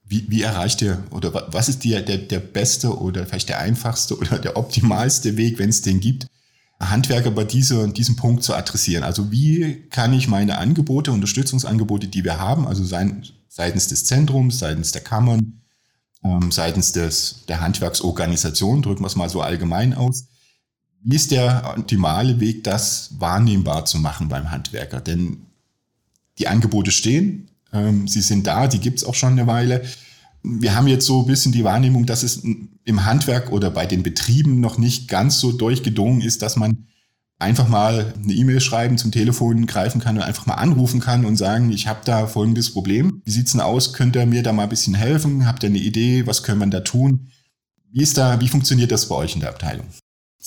Wie, 0.05 0.25
wie 0.31 0.43
erreicht 0.43 0.83
ihr 0.83 1.03
oder 1.11 1.49
was 1.53 1.69
ist 1.69 1.83
dir 1.83 2.01
der, 2.01 2.19
der 2.19 2.39
beste 2.39 2.97
oder 2.97 3.27
vielleicht 3.27 3.49
der 3.49 3.59
einfachste 3.59 4.17
oder 4.19 4.39
der 4.39 4.57
optimalste 4.57 5.37
Weg, 5.37 5.59
wenn 5.59 5.69
es 5.69 5.83
den 5.83 6.01
gibt, 6.01 6.27
Handwerker 6.79 7.31
bei 7.31 7.45
dieser, 7.45 7.89
diesem 7.89 8.17
Punkt 8.17 8.45
zu 8.45 8.55
adressieren? 8.55 9.03
Also 9.03 9.33
wie 9.33 9.89
kann 9.91 10.13
ich 10.13 10.29
meine 10.29 10.59
Angebote, 10.59 11.11
Unterstützungsangebote, 11.11 12.07
die 12.07 12.23
wir 12.23 12.39
haben, 12.39 12.67
also 12.67 12.85
seitens 12.85 13.89
des 13.89 14.05
Zentrums, 14.05 14.61
seitens 14.61 14.93
der 14.93 15.03
Kammern, 15.03 15.63
ähm, 16.23 16.53
seitens 16.53 16.93
des, 16.93 17.45
der 17.49 17.61
Handwerksorganisation, 17.61 18.83
drücken 18.83 19.03
wir 19.03 19.09
es 19.09 19.17
mal 19.17 19.29
so 19.29 19.43
allgemein 19.43 19.95
aus, 19.95 20.29
wie 21.03 21.17
ist 21.17 21.31
der 21.31 21.75
optimale 21.77 22.41
Weg, 22.41 22.65
das 22.65 23.11
wahrnehmbar 23.19 23.85
zu 23.85 23.99
machen 23.99 24.29
beim 24.29 24.51
Handwerker? 24.51 25.01
Denn 25.01 25.39
die 26.39 26.49
Angebote 26.49 26.91
stehen, 26.91 27.49
ähm, 27.73 28.09
sie 28.09 28.21
sind 28.21 28.47
da, 28.47 28.67
die 28.67 28.81
gibt 28.81 28.99
es 28.99 29.05
auch 29.05 29.15
schon 29.15 29.33
eine 29.33 29.47
Weile. 29.47 29.83
Wir 30.43 30.75
haben 30.75 30.87
jetzt 30.87 31.07
so 31.07 31.21
ein 31.21 31.27
bisschen 31.27 31.53
die 31.53 31.65
Wahrnehmung, 31.65 32.07
dass 32.07 32.23
es 32.23 32.43
im 32.85 33.05
Handwerk 33.05 33.51
oder 33.51 33.71
bei 33.71 33.87
den 33.87 34.03
Betrieben 34.03 34.61
noch 34.61 34.79
nicht 34.79 35.09
ganz 35.09 35.41
so 35.41 35.53
durchgedrungen 35.53 36.21
ist, 36.21 36.43
dass 36.43 36.57
man 36.57 36.87
einfach 37.39 37.69
mal 37.69 38.15
eine 38.15 38.33
E-Mail 38.33 38.61
schreiben, 38.61 38.97
zum 38.97 39.13
Telefon 39.13 39.67
greifen 39.67 40.01
kann 40.01 40.17
und 40.17 40.23
einfach 40.23 40.47
mal 40.47 40.55
anrufen 40.55 41.01
kann 41.01 41.25
und 41.25 41.37
sagen, 41.37 41.71
ich 41.71 41.87
habe 41.87 42.01
da 42.05 42.27
folgendes 42.27 42.73
Problem. 42.73 43.21
Wie 43.25 43.31
sieht's 43.31 43.53
denn 43.53 43.61
aus? 43.61 43.93
Könnt 43.93 44.17
ihr 44.17 44.27
mir 44.27 44.43
da 44.43 44.53
mal 44.53 44.65
ein 44.65 44.69
bisschen 44.69 44.95
helfen? 44.95 45.47
Habt 45.47 45.63
ihr 45.63 45.69
eine 45.69 45.79
Idee? 45.79 46.27
Was 46.27 46.43
können 46.43 46.61
wir 46.61 46.67
da 46.69 46.81
tun? 46.81 47.29
Wie 47.91 48.03
ist 48.03 48.17
da, 48.17 48.41
wie 48.41 48.49
funktioniert 48.49 48.93
das 48.93 49.09
bei 49.09 49.17
euch 49.17 49.35
in 49.35 49.41
der 49.41 49.51
Abteilung? 49.51 49.87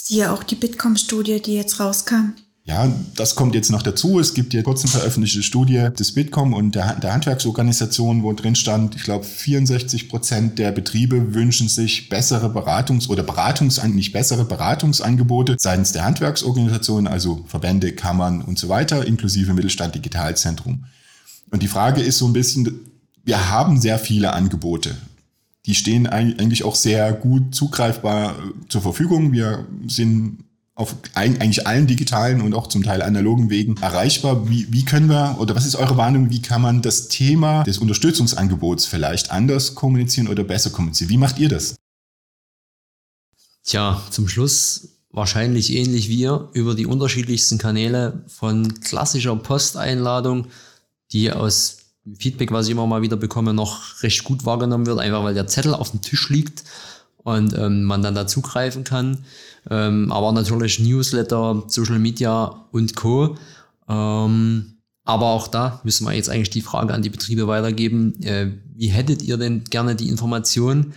Siehe 0.03 0.31
auch 0.31 0.43
die 0.43 0.55
Bitkom-Studie, 0.55 1.41
die 1.41 1.55
jetzt 1.55 1.79
rauskam. 1.79 2.33
Ja, 2.63 2.91
das 3.15 3.35
kommt 3.35 3.55
jetzt 3.55 3.71
noch 3.71 3.81
dazu. 3.81 4.19
Es 4.19 4.33
gibt 4.33 4.53
ja 4.53 4.61
kurz 4.61 4.81
eine 4.83 4.91
veröffentlichte 4.91 5.41
Studie 5.41 5.89
des 5.97 6.13
Bitkom 6.13 6.53
und 6.53 6.75
der, 6.75 6.95
der 6.95 7.13
Handwerksorganisation, 7.13 8.21
wo 8.21 8.31
drin 8.33 8.55
stand, 8.55 8.95
ich 8.95 9.03
glaube, 9.03 9.25
64 9.25 10.07
Prozent 10.07 10.59
der 10.59 10.71
Betriebe 10.71 11.33
wünschen 11.33 11.67
sich 11.67 12.09
bessere 12.09 12.47
Beratungs- 12.47 13.09
oder 13.09 13.23
Beratungs 13.23 13.83
nicht 13.83 14.13
bessere 14.13 14.45
Beratungsangebote 14.45 15.55
seitens 15.59 15.91
der 15.91 16.05
Handwerksorganisation, 16.05 17.07
also 17.07 17.43
Verbände, 17.47 17.91
Kammern 17.93 18.41
und 18.41 18.59
so 18.59 18.69
weiter, 18.69 19.05
inklusive 19.05 19.53
Mittelstand 19.53 19.95
Digitalzentrum. 19.95 20.85
Und 21.49 21.63
die 21.63 21.67
Frage 21.67 22.01
ist 22.01 22.19
so 22.19 22.27
ein 22.27 22.33
bisschen, 22.33 22.91
wir 23.25 23.49
haben 23.49 23.81
sehr 23.81 23.97
viele 23.97 24.33
Angebote 24.33 24.95
die 25.65 25.75
stehen 25.75 26.07
eigentlich 26.07 26.63
auch 26.63 26.75
sehr 26.75 27.13
gut 27.13 27.53
zugreifbar 27.53 28.31
äh, 28.31 28.67
zur 28.69 28.81
Verfügung. 28.81 29.31
Wir 29.31 29.67
sind 29.87 30.45
auf 30.75 30.95
eigentlich 31.13 31.67
allen 31.67 31.87
digitalen 31.87 32.39
und 32.39 32.53
auch 32.53 32.67
zum 32.67 32.83
Teil 32.83 33.01
analogen 33.01 33.49
Wegen 33.49 33.75
erreichbar. 33.81 34.49
Wie, 34.49 34.71
wie 34.71 34.85
können 34.85 35.09
wir, 35.09 35.35
oder 35.37 35.53
was 35.53 35.65
ist 35.65 35.75
eure 35.75 35.97
Warnung, 35.97 36.29
wie 36.29 36.41
kann 36.41 36.61
man 36.61 36.81
das 36.81 37.09
Thema 37.09 37.63
des 37.63 37.79
Unterstützungsangebots 37.79 38.85
vielleicht 38.85 39.29
anders 39.29 39.75
kommunizieren 39.75 40.29
oder 40.29 40.45
besser 40.45 40.69
kommunizieren? 40.69 41.09
Wie 41.09 41.17
macht 41.17 41.37
ihr 41.37 41.49
das? 41.49 41.75
Tja, 43.65 44.01
zum 44.09 44.29
Schluss 44.29 44.95
wahrscheinlich 45.11 45.73
ähnlich 45.73 46.07
wie 46.07 46.21
ihr 46.21 46.49
über 46.53 46.75
die 46.75 46.85
unterschiedlichsten 46.85 47.57
Kanäle 47.57 48.23
von 48.27 48.79
klassischer 48.79 49.35
Posteinladung, 49.35 50.47
die 51.11 51.31
aus 51.33 51.78
Feedback, 52.17 52.51
was 52.51 52.65
ich 52.65 52.71
immer 52.71 52.87
mal 52.87 53.01
wieder 53.01 53.17
bekomme, 53.17 53.53
noch 53.53 54.01
recht 54.03 54.23
gut 54.23 54.45
wahrgenommen 54.45 54.85
wird, 54.85 54.99
einfach 54.99 55.23
weil 55.23 55.33
der 55.33 55.47
Zettel 55.47 55.73
auf 55.73 55.91
dem 55.91 56.01
Tisch 56.01 56.29
liegt 56.29 56.63
und 57.17 57.57
ähm, 57.57 57.83
man 57.83 58.01
dann 58.01 58.15
dazugreifen 58.15 58.83
kann. 58.83 59.25
Ähm, 59.69 60.11
aber 60.11 60.31
natürlich 60.31 60.79
Newsletter, 60.79 61.63
Social 61.67 61.99
Media 61.99 62.67
und 62.71 62.95
Co. 62.95 63.37
Ähm, 63.87 64.77
aber 65.03 65.27
auch 65.27 65.47
da 65.47 65.81
müssen 65.83 66.05
wir 66.05 66.13
jetzt 66.13 66.29
eigentlich 66.29 66.51
die 66.51 66.61
Frage 66.61 66.93
an 66.93 67.01
die 67.01 67.09
Betriebe 67.09 67.47
weitergeben. 67.47 68.21
Äh, 68.23 68.51
wie 68.75 68.87
hättet 68.87 69.21
ihr 69.21 69.37
denn 69.37 69.63
gerne 69.65 69.95
die 69.95 70.09
Information? 70.09 70.93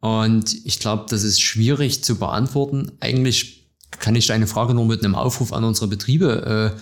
Und 0.00 0.66
ich 0.66 0.78
glaube, 0.78 1.06
das 1.08 1.22
ist 1.22 1.40
schwierig 1.40 2.04
zu 2.04 2.16
beantworten. 2.16 2.92
Eigentlich 3.00 3.70
kann 3.98 4.14
ich 4.14 4.26
deine 4.26 4.46
Frage 4.46 4.74
nur 4.74 4.84
mit 4.84 5.04
einem 5.04 5.14
Aufruf 5.14 5.52
an 5.52 5.64
unsere 5.64 5.88
Betriebe 5.88 6.74
äh, 6.76 6.80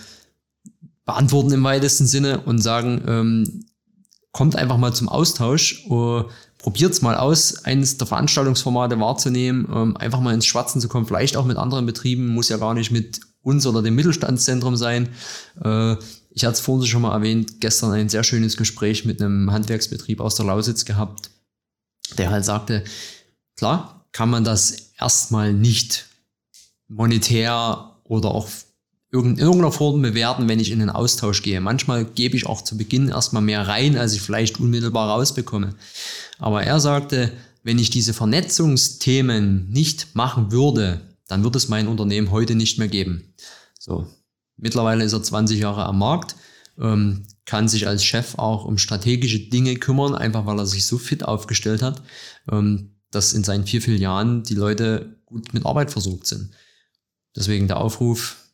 beantworten 1.05 1.51
im 1.51 1.63
weitesten 1.63 2.07
Sinne 2.07 2.41
und 2.41 2.59
sagen, 2.59 3.03
ähm, 3.07 3.65
kommt 4.31 4.55
einfach 4.55 4.77
mal 4.77 4.93
zum 4.93 5.07
Austausch, 5.07 5.85
uh, 5.89 6.23
probiert's 6.57 7.01
mal 7.01 7.15
aus, 7.15 7.63
eines 7.63 7.97
der 7.97 8.07
Veranstaltungsformate 8.07 8.99
wahrzunehmen, 8.99 9.67
ähm, 9.73 9.97
einfach 9.97 10.19
mal 10.19 10.33
ins 10.33 10.45
Schwatzen 10.45 10.81
zu 10.81 10.89
kommen, 10.89 11.05
vielleicht 11.05 11.37
auch 11.37 11.45
mit 11.45 11.57
anderen 11.57 11.85
Betrieben, 11.85 12.27
muss 12.27 12.49
ja 12.49 12.57
gar 12.57 12.73
nicht 12.73 12.91
mit 12.91 13.21
uns 13.43 13.65
oder 13.65 13.81
dem 13.81 13.95
Mittelstandszentrum 13.95 14.75
sein. 14.75 15.09
Äh, 15.63 15.95
ich 16.31 16.43
hatte 16.43 16.55
es 16.55 16.59
vorhin 16.59 16.87
schon 16.87 17.03
mal 17.03 17.13
erwähnt, 17.13 17.61
gestern 17.61 17.91
ein 17.91 18.09
sehr 18.09 18.23
schönes 18.23 18.57
Gespräch 18.57 19.05
mit 19.05 19.21
einem 19.21 19.51
Handwerksbetrieb 19.51 20.19
aus 20.19 20.35
der 20.35 20.47
Lausitz 20.47 20.83
gehabt, 20.83 21.29
der 22.17 22.31
halt 22.31 22.43
sagte, 22.43 22.83
klar, 23.55 24.05
kann 24.11 24.29
man 24.29 24.43
das 24.43 24.91
erstmal 24.99 25.53
nicht 25.53 26.07
monetär 26.87 27.95
oder 28.03 28.31
auch 28.31 28.49
in 29.15 29.37
irgendeiner 29.37 29.71
Form 29.71 30.01
bewerten, 30.01 30.47
wenn 30.47 30.59
ich 30.59 30.71
in 30.71 30.79
den 30.79 30.89
Austausch 30.89 31.41
gehe. 31.41 31.61
Manchmal 31.61 32.05
gebe 32.05 32.35
ich 32.35 32.45
auch 32.45 32.61
zu 32.61 32.77
Beginn 32.77 33.09
erstmal 33.09 33.41
mehr 33.41 33.67
rein, 33.67 33.97
als 33.97 34.13
ich 34.13 34.21
vielleicht 34.21 34.59
unmittelbar 34.59 35.09
rausbekomme. 35.09 35.75
Aber 36.39 36.63
er 36.63 36.79
sagte, 36.79 37.31
wenn 37.63 37.79
ich 37.79 37.89
diese 37.89 38.13
Vernetzungsthemen 38.13 39.69
nicht 39.69 40.15
machen 40.15 40.51
würde, 40.51 41.01
dann 41.27 41.43
würde 41.43 41.57
es 41.57 41.69
mein 41.69 41.87
Unternehmen 41.87 42.31
heute 42.31 42.55
nicht 42.55 42.77
mehr 42.77 42.87
geben. 42.87 43.33
So. 43.79 44.07
Mittlerweile 44.57 45.03
ist 45.03 45.13
er 45.13 45.23
20 45.23 45.59
Jahre 45.59 45.85
am 45.85 45.99
Markt, 45.99 46.35
ähm, 46.79 47.23
kann 47.45 47.67
sich 47.67 47.87
als 47.87 48.03
Chef 48.03 48.35
auch 48.37 48.65
um 48.65 48.77
strategische 48.77 49.39
Dinge 49.39 49.75
kümmern, 49.75 50.15
einfach 50.15 50.45
weil 50.45 50.59
er 50.59 50.65
sich 50.65 50.85
so 50.85 50.97
fit 50.97 51.25
aufgestellt 51.25 51.81
hat, 51.81 52.01
ähm, 52.51 52.95
dass 53.11 53.33
in 53.33 53.43
seinen 53.43 53.65
vier 53.65 53.81
Jahren 53.97 54.43
die 54.43 54.55
Leute 54.55 55.19
gut 55.25 55.53
mit 55.53 55.65
Arbeit 55.65 55.91
versorgt 55.91 56.27
sind. 56.27 56.51
Deswegen 57.35 57.67
der 57.67 57.77
Aufruf, 57.77 58.44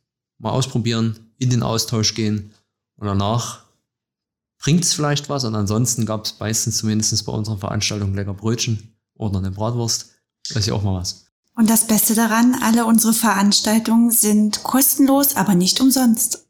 mal 0.41 0.51
ausprobieren, 0.51 1.19
in 1.37 1.49
den 1.49 1.63
Austausch 1.63 2.13
gehen 2.13 2.51
und 2.97 3.07
danach 3.07 3.63
bringt 4.59 4.83
es 4.83 4.93
vielleicht 4.93 5.29
was 5.29 5.43
und 5.43 5.55
ansonsten 5.55 6.05
gab 6.05 6.25
es 6.25 6.39
meistens 6.39 6.77
zumindest 6.77 7.25
bei 7.25 7.31
unserer 7.31 7.57
Veranstaltung 7.57 8.13
lecker 8.13 8.33
Brötchen 8.33 8.95
oder 9.15 9.39
eine 9.39 9.51
Bratwurst. 9.51 10.11
Das 10.49 10.57
ist 10.57 10.67
ja 10.67 10.73
auch 10.73 10.83
mal 10.83 10.99
was. 10.99 11.25
Und 11.55 11.69
das 11.69 11.87
Beste 11.87 12.15
daran, 12.15 12.55
alle 12.61 12.85
unsere 12.85 13.13
Veranstaltungen 13.13 14.11
sind 14.11 14.63
kostenlos, 14.63 15.35
aber 15.35 15.55
nicht 15.55 15.81
umsonst. 15.81 16.47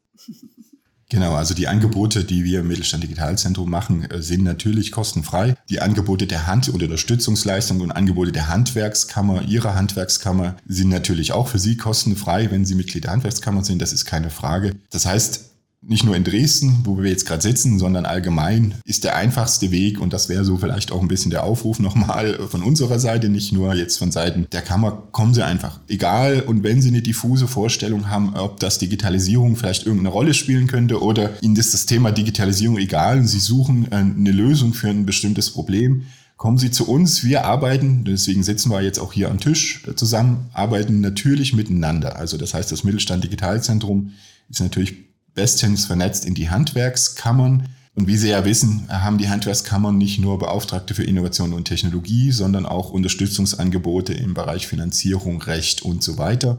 Genau, 1.12 1.34
also 1.34 1.52
die 1.52 1.68
Angebote, 1.68 2.24
die 2.24 2.42
wir 2.42 2.60
im 2.60 2.68
Mittelstand 2.68 3.04
Digitalzentrum 3.04 3.68
machen, 3.68 4.10
äh, 4.10 4.22
sind 4.22 4.44
natürlich 4.44 4.92
kostenfrei. 4.92 5.56
Die 5.68 5.82
Angebote 5.82 6.26
der 6.26 6.46
Hand- 6.46 6.70
und 6.70 6.82
Unterstützungsleistung 6.82 7.82
und 7.82 7.92
Angebote 7.92 8.32
der 8.32 8.48
Handwerkskammer, 8.48 9.42
Ihrer 9.42 9.74
Handwerkskammer, 9.74 10.56
sind 10.66 10.88
natürlich 10.88 11.32
auch 11.32 11.48
für 11.48 11.58
Sie 11.58 11.76
kostenfrei, 11.76 12.50
wenn 12.50 12.64
Sie 12.64 12.74
Mitglied 12.74 13.04
der 13.04 13.10
Handwerkskammer 13.10 13.62
sind. 13.62 13.82
Das 13.82 13.92
ist 13.92 14.06
keine 14.06 14.30
Frage. 14.30 14.74
Das 14.88 15.04
heißt, 15.04 15.51
nicht 15.82 16.04
nur 16.04 16.16
in 16.16 16.22
Dresden, 16.22 16.80
wo 16.84 17.02
wir 17.02 17.10
jetzt 17.10 17.26
gerade 17.26 17.42
sitzen, 17.42 17.78
sondern 17.78 18.06
allgemein 18.06 18.76
ist 18.84 19.02
der 19.02 19.16
einfachste 19.16 19.72
Weg 19.72 20.00
und 20.00 20.12
das 20.12 20.28
wäre 20.28 20.44
so 20.44 20.56
vielleicht 20.56 20.92
auch 20.92 21.02
ein 21.02 21.08
bisschen 21.08 21.32
der 21.32 21.42
Aufruf 21.42 21.80
nochmal 21.80 22.38
von 22.48 22.62
unserer 22.62 23.00
Seite, 23.00 23.28
nicht 23.28 23.52
nur 23.52 23.74
jetzt 23.74 23.98
von 23.98 24.12
Seiten 24.12 24.46
der 24.52 24.62
Kammer, 24.62 25.08
kommen 25.10 25.34
Sie 25.34 25.44
einfach. 25.44 25.80
Egal 25.88 26.40
und 26.40 26.62
wenn 26.62 26.80
Sie 26.80 26.88
eine 26.88 27.02
diffuse 27.02 27.48
Vorstellung 27.48 28.08
haben, 28.08 28.34
ob 28.34 28.60
das 28.60 28.78
Digitalisierung 28.78 29.56
vielleicht 29.56 29.84
irgendeine 29.84 30.10
Rolle 30.10 30.34
spielen 30.34 30.68
könnte 30.68 31.02
oder 31.02 31.30
Ihnen 31.42 31.56
ist 31.56 31.74
das 31.74 31.86
Thema 31.86 32.12
Digitalisierung 32.12 32.78
egal 32.78 33.18
und 33.18 33.26
Sie 33.26 33.40
suchen 33.40 33.90
äh, 33.90 33.96
eine 33.96 34.30
Lösung 34.30 34.74
für 34.74 34.88
ein 34.88 35.04
bestimmtes 35.04 35.50
Problem, 35.50 36.06
kommen 36.36 36.58
Sie 36.58 36.70
zu 36.70 36.88
uns. 36.88 37.24
Wir 37.24 37.44
arbeiten, 37.44 38.04
deswegen 38.04 38.44
sitzen 38.44 38.70
wir 38.70 38.82
jetzt 38.82 38.98
auch 38.98 39.12
hier 39.12 39.30
am 39.30 39.40
Tisch 39.40 39.84
zusammen, 39.96 40.46
arbeiten 40.52 41.00
natürlich 41.00 41.54
miteinander. 41.54 42.16
Also 42.16 42.36
das 42.36 42.54
heißt, 42.54 42.70
das 42.70 42.84
Mittelstand 42.84 43.24
Digitalzentrum 43.24 44.12
ist 44.48 44.60
natürlich 44.60 45.11
bestens 45.34 45.86
vernetzt 45.86 46.24
in 46.24 46.34
die 46.34 46.50
Handwerkskammern. 46.50 47.68
Und 47.94 48.06
wie 48.06 48.16
Sie 48.16 48.30
ja 48.30 48.44
wissen, 48.44 48.88
haben 48.88 49.18
die 49.18 49.28
Handwerkskammern 49.28 49.98
nicht 49.98 50.18
nur 50.18 50.38
Beauftragte 50.38 50.94
für 50.94 51.04
Innovation 51.04 51.52
und 51.52 51.66
Technologie, 51.66 52.32
sondern 52.32 52.64
auch 52.64 52.90
Unterstützungsangebote 52.90 54.14
im 54.14 54.32
Bereich 54.32 54.66
Finanzierung, 54.66 55.42
Recht 55.42 55.82
und 55.82 56.02
so 56.02 56.16
weiter, 56.16 56.58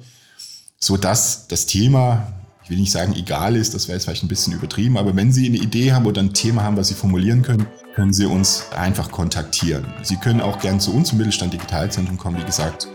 sodass 0.80 1.48
das 1.48 1.66
Thema, 1.66 2.34
ich 2.64 2.70
will 2.70 2.78
nicht 2.78 2.92
sagen 2.92 3.16
egal 3.16 3.56
ist, 3.56 3.74
das 3.74 3.88
wäre 3.88 3.96
jetzt 3.96 4.06
vielleicht 4.06 4.24
ein 4.24 4.28
bisschen 4.28 4.54
übertrieben, 4.54 4.98
aber 4.98 5.16
wenn 5.16 5.32
Sie 5.32 5.48
eine 5.48 5.58
Idee 5.58 5.94
haben 5.94 6.06
oder 6.06 6.22
ein 6.22 6.34
Thema 6.34 6.64
haben, 6.64 6.78
was 6.78 6.90
Sie 6.90 6.94
formulieren 6.94 7.42
können, 7.42 7.66
können 7.96 8.14
Sie 8.14 8.26
uns 8.26 8.66
einfach 8.76 9.12
kontaktieren. 9.12 9.86
Sie 10.04 10.18
können 10.18 10.42
auch 10.42 10.60
gern 10.60 10.80
zu 10.80 10.94
uns 10.94 11.12
im 11.12 11.18
Mittelstand 11.18 11.54
Digitalzentrum 11.54 12.18
kommen. 12.18 12.38
Wie 12.38 12.46
gesagt, 12.46 12.88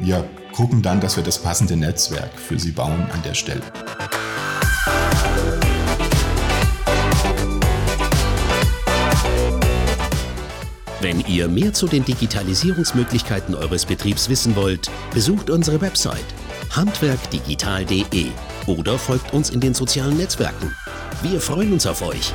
wir 0.00 0.28
gucken 0.52 0.82
dann, 0.82 1.00
dass 1.00 1.16
wir 1.16 1.24
das 1.24 1.40
passende 1.40 1.76
Netzwerk 1.76 2.38
für 2.38 2.58
Sie 2.58 2.72
bauen 2.72 3.06
an 3.12 3.22
der 3.22 3.34
Stelle. 3.34 3.62
Wenn 11.00 11.20
ihr 11.26 11.46
mehr 11.48 11.72
zu 11.72 11.86
den 11.86 12.04
Digitalisierungsmöglichkeiten 12.04 13.54
eures 13.54 13.86
Betriebs 13.86 14.28
wissen 14.28 14.56
wollt, 14.56 14.90
besucht 15.12 15.50
unsere 15.50 15.80
Website 15.80 16.24
handwerkdigital.de 16.70 18.26
oder 18.66 18.98
folgt 18.98 19.32
uns 19.32 19.50
in 19.50 19.60
den 19.60 19.74
sozialen 19.74 20.16
Netzwerken. 20.16 20.74
Wir 21.22 21.40
freuen 21.40 21.72
uns 21.72 21.86
auf 21.86 22.02
euch. 22.02 22.32